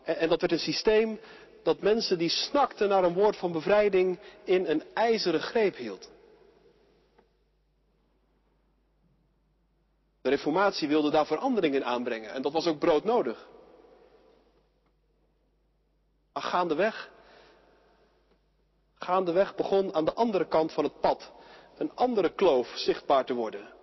En, 0.04 0.18
en 0.18 0.30
dat 0.30 0.42
werd 0.42 0.54
een 0.54 0.60
systeem 0.60 1.20
dat 1.64 1.82
mensen 1.82 2.18
die 2.18 2.30
snakten 2.30 2.90
naar 2.90 3.04
een 3.04 3.14
woord 3.14 3.38
van 3.38 3.52
bevrijding 3.52 4.20
in 4.44 4.66
een 4.66 4.84
ijzeren 4.94 5.42
greep 5.42 5.76
hield. 5.76 6.10
De 10.22 10.30
Reformatie 10.30 10.88
wilde 10.88 11.12
daar 11.12 11.26
verandering 11.26 11.76
in 11.76 11.86
aanbrengen 11.86 12.32
en 12.32 12.42
dat 12.42 12.52
was 12.52 12.68
ook 12.68 12.80
broodnodig. 12.80 13.48
Maar 16.34 16.44
gaandeweg, 16.44 17.12
gaandeweg 19.06 19.56
begon 19.56 19.94
aan 19.94 20.06
de 20.06 20.14
andere 20.14 20.48
kant 20.48 20.72
van 20.72 20.84
het 20.84 21.00
pad 21.00 21.32
een 21.78 21.92
andere 21.96 22.34
kloof 22.34 22.72
zichtbaar 22.76 23.26
te 23.26 23.34
worden. 23.34 23.74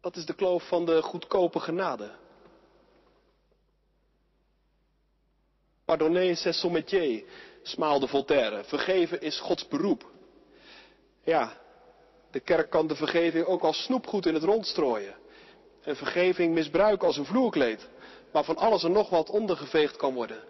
Dat 0.00 0.16
is 0.16 0.26
de 0.26 0.34
kloof 0.34 0.68
van 0.68 0.84
de 0.84 1.02
goedkope 1.02 1.60
genade. 1.60 2.10
Pardonnez 5.84 6.40
c'est 6.40 6.54
son 6.54 6.84
smaalde 7.62 8.08
Voltaire. 8.08 8.64
Vergeven 8.64 9.20
is 9.20 9.40
Gods 9.40 9.68
beroep. 9.68 10.10
Ja, 11.24 11.60
de 12.30 12.40
kerk 12.40 12.70
kan 12.70 12.86
de 12.86 12.96
vergeving 12.96 13.46
ook 13.46 13.62
als 13.62 13.82
snoepgoed 13.82 14.26
in 14.26 14.34
het 14.34 14.42
rond 14.42 14.66
strooien. 14.66 15.14
En 15.82 15.96
vergeving 15.96 16.54
misbruiken 16.54 17.06
als 17.06 17.16
een 17.16 17.24
vloerkleed, 17.24 17.88
waarvan 18.30 18.56
alles 18.56 18.84
en 18.84 18.92
nog 18.92 19.10
wat 19.10 19.30
ondergeveegd 19.30 19.96
kan 19.96 20.14
worden, 20.14 20.44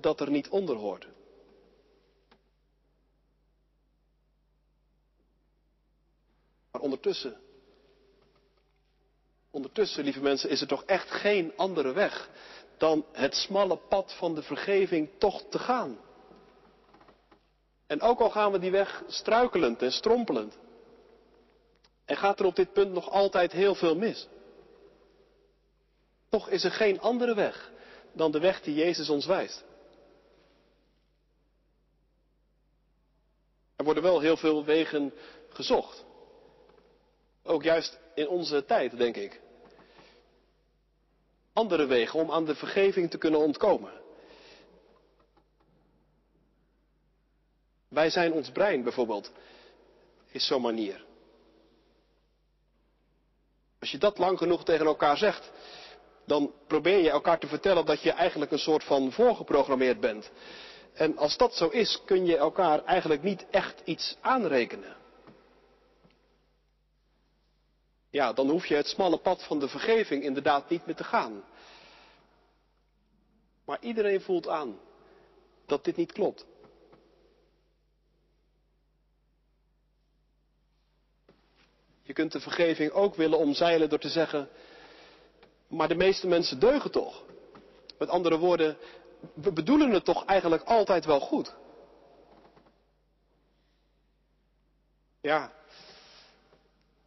dat 0.00 0.20
er 0.20 0.30
niet 0.30 0.48
onder 0.48 0.76
hoort. 0.76 1.06
Maar 6.70 6.80
ondertussen, 6.80 7.36
ondertussen, 9.50 10.04
lieve 10.04 10.20
mensen, 10.20 10.50
is 10.50 10.60
er 10.60 10.66
toch 10.66 10.84
echt 10.84 11.10
geen 11.10 11.52
andere 11.56 11.92
weg 11.92 12.30
dan 12.76 13.04
het 13.12 13.34
smalle 13.34 13.76
pad 13.76 14.14
van 14.14 14.34
de 14.34 14.42
vergeving 14.42 15.08
toch 15.18 15.42
te 15.48 15.58
gaan. 15.58 15.98
En 17.86 18.00
ook 18.00 18.20
al 18.20 18.30
gaan 18.30 18.52
we 18.52 18.58
die 18.58 18.70
weg 18.70 19.02
struikelend 19.06 19.82
en 19.82 19.92
strompelend, 19.92 20.58
en 22.04 22.16
gaat 22.16 22.40
er 22.40 22.46
op 22.46 22.56
dit 22.56 22.72
punt 22.72 22.92
nog 22.92 23.10
altijd 23.10 23.52
heel 23.52 23.74
veel 23.74 23.96
mis. 23.96 24.28
Toch 26.28 26.48
is 26.48 26.64
er 26.64 26.70
geen 26.70 27.00
andere 27.00 27.34
weg 27.34 27.70
dan 28.12 28.30
de 28.30 28.38
weg 28.38 28.62
die 28.62 28.74
Jezus 28.74 29.08
ons 29.08 29.26
wijst. 29.26 29.64
Er 33.76 33.84
worden 33.84 34.02
wel 34.02 34.20
heel 34.20 34.36
veel 34.36 34.64
wegen 34.64 35.12
gezocht. 35.48 36.04
Ook 37.42 37.62
juist 37.62 37.98
in 38.14 38.28
onze 38.28 38.64
tijd, 38.64 38.96
denk 38.96 39.16
ik. 39.16 39.40
Andere 41.52 41.86
wegen 41.86 42.20
om 42.20 42.30
aan 42.30 42.44
de 42.44 42.54
vergeving 42.54 43.10
te 43.10 43.18
kunnen 43.18 43.40
ontkomen. 43.40 43.92
Wij 47.88 48.10
zijn 48.10 48.32
ons 48.32 48.50
brein 48.50 48.82
bijvoorbeeld, 48.82 49.32
is 50.26 50.46
zo'n 50.46 50.62
manier. 50.62 51.04
Als 53.80 53.90
je 53.90 53.98
dat 53.98 54.18
lang 54.18 54.38
genoeg 54.38 54.64
tegen 54.64 54.86
elkaar 54.86 55.16
zegt, 55.16 55.50
dan 56.26 56.52
probeer 56.66 56.98
je 56.98 57.10
elkaar 57.10 57.38
te 57.38 57.46
vertellen 57.46 57.86
dat 57.86 58.02
je 58.02 58.12
eigenlijk 58.12 58.50
een 58.50 58.58
soort 58.58 58.84
van 58.84 59.12
voorgeprogrammeerd 59.12 60.00
bent. 60.00 60.30
En 60.92 61.16
als 61.16 61.36
dat 61.36 61.54
zo 61.54 61.68
is, 61.68 62.02
kun 62.04 62.26
je 62.26 62.36
elkaar 62.36 62.84
eigenlijk 62.84 63.22
niet 63.22 63.46
echt 63.50 63.80
iets 63.84 64.16
aanrekenen. 64.20 64.96
Ja, 68.10 68.32
dan 68.32 68.48
hoef 68.50 68.66
je 68.66 68.74
het 68.74 68.86
smalle 68.86 69.18
pad 69.18 69.44
van 69.44 69.58
de 69.58 69.68
vergeving 69.68 70.22
inderdaad 70.22 70.68
niet 70.68 70.86
meer 70.86 70.94
te 70.94 71.04
gaan. 71.04 71.44
Maar 73.64 73.78
iedereen 73.80 74.20
voelt 74.20 74.48
aan 74.48 74.80
dat 75.66 75.84
dit 75.84 75.96
niet 75.96 76.12
klopt. 76.12 76.46
Je 82.02 82.12
kunt 82.12 82.32
de 82.32 82.40
vergeving 82.40 82.90
ook 82.90 83.14
willen 83.14 83.38
omzeilen 83.38 83.88
door 83.88 83.98
te 83.98 84.08
zeggen, 84.08 84.48
maar 85.66 85.88
de 85.88 85.94
meeste 85.94 86.26
mensen 86.26 86.60
deugen 86.60 86.90
toch. 86.90 87.24
Met 87.98 88.08
andere 88.08 88.38
woorden, 88.38 88.76
we 89.34 89.52
bedoelen 89.52 89.90
het 89.90 90.04
toch 90.04 90.24
eigenlijk 90.24 90.62
altijd 90.62 91.04
wel 91.04 91.20
goed. 91.20 91.54
Ja, 95.20 95.52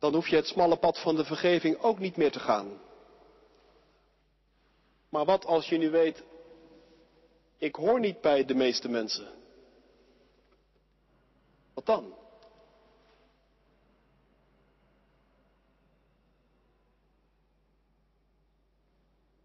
dan 0.04 0.13
hoef 0.13 0.28
je 0.28 0.36
het 0.36 0.48
smalle 0.48 0.78
pad 0.78 1.00
van 1.00 1.16
de 1.16 1.26
vergeving 1.26 1.78
ook 1.80 2.00
niet 2.00 2.18
meer 2.18 2.32
te 2.32 2.39
gaan. 2.39 2.82
Maar 5.10 5.26
wat 5.26 5.46
als 5.46 5.70
je 5.70 5.78
nu 5.78 5.89
weet, 5.89 6.24
ik 7.58 7.76
hoor 7.76 8.00
niet 8.00 8.22
bij 8.22 8.46
de 8.46 8.56
meeste 8.56 8.89
mensen? 8.89 9.28
Wat 11.74 11.86
dan? 11.86 12.13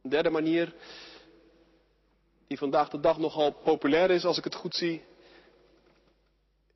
Een 0.03 0.11
derde 0.11 0.31
manier, 0.31 0.75
die 2.47 2.59
vandaag 2.59 2.89
de 2.89 3.01
dag 3.01 3.19
nogal 3.19 3.53
populair 3.53 4.11
is 4.11 4.25
als 4.25 4.39
ik 4.39 4.45
het 4.45 4.55
goed 4.55 4.75
zie, 4.75 5.05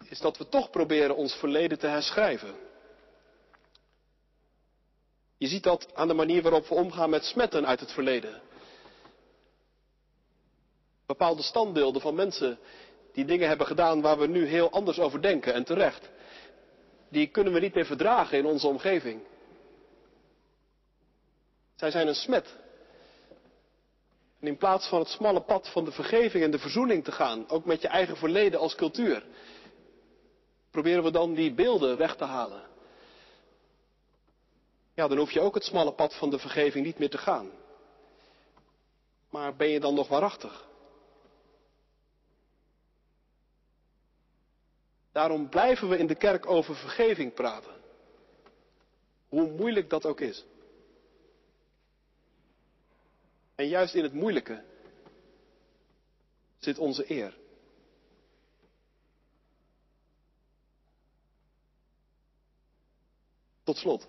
is 0.09 0.19
dat 0.19 0.37
we 0.39 0.49
toch 0.49 0.71
proberen 0.71 1.17
ons 1.17 1.35
verleden 1.35 1.79
te 1.79 1.87
herschrijven. 1.87 2.71
Je 5.43 5.49
ziet 5.49 5.63
dat 5.63 5.95
aan 5.95 6.09
de 6.09 6.15
manier 6.15 6.43
waarop 6.43 6.67
we 6.69 6.75
omgaan 6.75 7.11
met 7.11 7.25
smetten 7.25 7.67
uit 7.67 7.81
het 7.81 7.93
verleden. 7.93 8.41
Bepaalde 11.07 11.43
standbeelden 11.43 12.01
van 12.03 12.15
mensen 12.15 12.59
die 13.13 13.25
dingen 13.25 13.49
hebben 13.49 13.67
gedaan 13.67 14.01
waar 14.01 14.19
we 14.19 14.27
nu 14.27 14.47
heel 14.47 14.71
anders 14.71 14.99
over 14.99 15.23
denken 15.23 15.55
en 15.55 15.65
terecht. 15.65 16.11
Die 17.09 17.27
kunnen 17.27 17.53
we 17.53 17.61
niet 17.61 17.75
meer 17.75 17.87
verdragen 17.87 18.39
in 18.39 18.47
onze 18.47 18.67
omgeving. 18.67 19.21
Zij 21.77 21.91
zijn 21.91 22.09
een 22.09 22.15
smet 22.15 22.57
en 24.41 24.47
in 24.49 24.57
plaats 24.57 24.89
van 24.89 24.99
het 24.99 25.09
smalle 25.09 25.41
pad 25.43 25.69
van 25.69 25.85
de 25.85 25.93
vergeving 25.93 26.45
en 26.45 26.51
de 26.51 26.59
verzoening 26.59 27.05
te 27.05 27.13
gaan, 27.13 27.49
ook 27.49 27.65
met 27.65 27.81
je 27.83 27.89
eigen 27.89 28.17
verleden 28.17 28.61
als 28.61 28.75
cultuur, 28.75 29.25
proberen 30.71 31.03
we 31.03 31.11
dan 31.11 31.35
die 31.35 31.55
beelden 31.55 31.97
weg 31.97 32.17
te 32.17 32.25
halen. 32.25 32.71
Ja, 34.95 35.09
dan 35.09 35.19
hoef 35.19 35.31
je 35.31 35.41
ook 35.41 35.55
het 35.55 35.65
smalle 35.65 35.93
pad 35.93 36.15
van 36.15 36.31
de 36.31 36.39
vergeving 36.39 36.85
niet 36.85 36.99
meer 36.99 37.11
te 37.11 37.19
gaan. 37.19 37.51
Maar 39.31 39.57
ben 39.57 39.69
je 39.69 39.81
dan 39.81 39.95
nog 39.95 40.09
waarachtig? 40.09 40.71
Daarom 45.13 45.49
blijven 45.49 45.89
we 45.89 45.99
in 45.99 46.07
de 46.07 46.15
kerk 46.15 46.47
over 46.47 46.77
vergeving 46.77 47.35
praten. 47.35 47.81
Hoe 49.29 49.51
moeilijk 49.51 49.91
dat 49.91 50.07
ook 50.07 50.21
is. 50.21 50.45
En 53.55 53.69
juist 53.69 53.95
in 53.95 54.03
het 54.03 54.13
moeilijke 54.13 54.65
zit 56.59 56.79
onze 56.79 57.11
eer. 57.11 57.39
Tot 63.63 63.77
slot. 63.77 64.09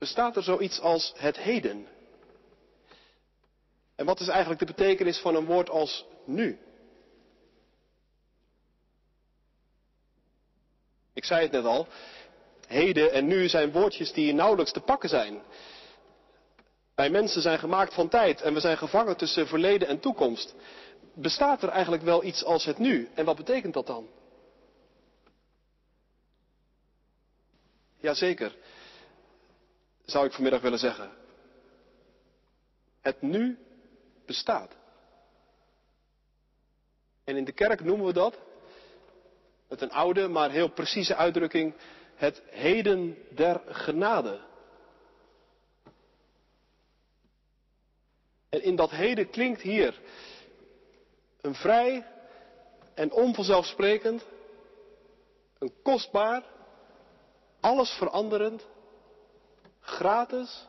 Bestaat 0.00 0.36
er 0.36 0.42
zoiets 0.42 0.80
als 0.80 1.12
het 1.16 1.38
heden? 1.38 1.86
En 3.96 4.06
wat 4.06 4.20
is 4.20 4.28
eigenlijk 4.28 4.60
de 4.60 4.66
betekenis 4.66 5.18
van 5.18 5.34
een 5.34 5.44
woord 5.44 5.70
als 5.70 6.06
nu? 6.24 6.58
Ik 11.12 11.24
zei 11.24 11.42
het 11.42 11.52
net 11.52 11.64
al. 11.64 11.86
Heden 12.66 13.12
en 13.12 13.26
nu 13.26 13.48
zijn 13.48 13.72
woordjes 13.72 14.12
die 14.12 14.34
nauwelijks 14.34 14.72
te 14.72 14.80
pakken 14.80 15.08
zijn. 15.08 15.42
Wij 16.94 17.10
mensen 17.10 17.42
zijn 17.42 17.58
gemaakt 17.58 17.94
van 17.94 18.08
tijd 18.08 18.40
en 18.40 18.54
we 18.54 18.60
zijn 18.60 18.78
gevangen 18.78 19.16
tussen 19.16 19.46
verleden 19.46 19.88
en 19.88 20.00
toekomst. 20.00 20.54
Bestaat 21.14 21.62
er 21.62 21.68
eigenlijk 21.68 22.02
wel 22.02 22.24
iets 22.24 22.44
als 22.44 22.64
het 22.64 22.78
nu? 22.78 23.08
En 23.14 23.24
wat 23.24 23.36
betekent 23.36 23.74
dat 23.74 23.86
dan? 23.86 24.08
Jazeker, 27.96 28.56
zou 30.10 30.26
ik 30.26 30.32
vanmiddag 30.32 30.60
willen 30.60 30.78
zeggen. 30.78 31.10
Het 33.00 33.22
nu 33.22 33.58
bestaat. 34.26 34.76
En 37.24 37.36
in 37.36 37.44
de 37.44 37.52
kerk 37.52 37.84
noemen 37.84 38.06
we 38.06 38.12
dat, 38.12 38.38
met 39.68 39.80
een 39.80 39.90
oude 39.90 40.28
maar 40.28 40.50
heel 40.50 40.68
precieze 40.68 41.16
uitdrukking, 41.16 41.74
het 42.14 42.42
heden 42.50 43.16
der 43.34 43.62
genade. 43.66 44.40
En 48.48 48.62
in 48.62 48.76
dat 48.76 48.90
heden 48.90 49.30
klinkt 49.30 49.60
hier 49.60 50.00
een 51.40 51.54
vrij 51.54 52.06
en 52.94 53.12
onvanzelfsprekend, 53.12 54.24
een 55.58 55.72
kostbaar, 55.82 56.44
alles 57.60 57.90
veranderend, 57.90 58.66
gratis, 59.80 60.66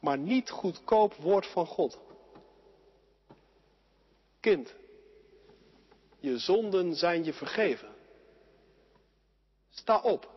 maar 0.00 0.18
niet 0.18 0.50
goedkoop 0.50 1.14
woord 1.14 1.46
van 1.46 1.66
God. 1.66 1.98
Kind, 4.40 4.74
je 6.20 6.38
zonden 6.38 6.94
zijn 6.94 7.24
je 7.24 7.32
vergeven. 7.32 7.94
Sta 9.70 10.00
op 10.00 10.30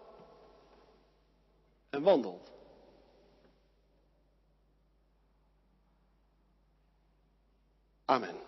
en 1.90 2.02
wandel. 2.02 2.42
Amen. 8.06 8.47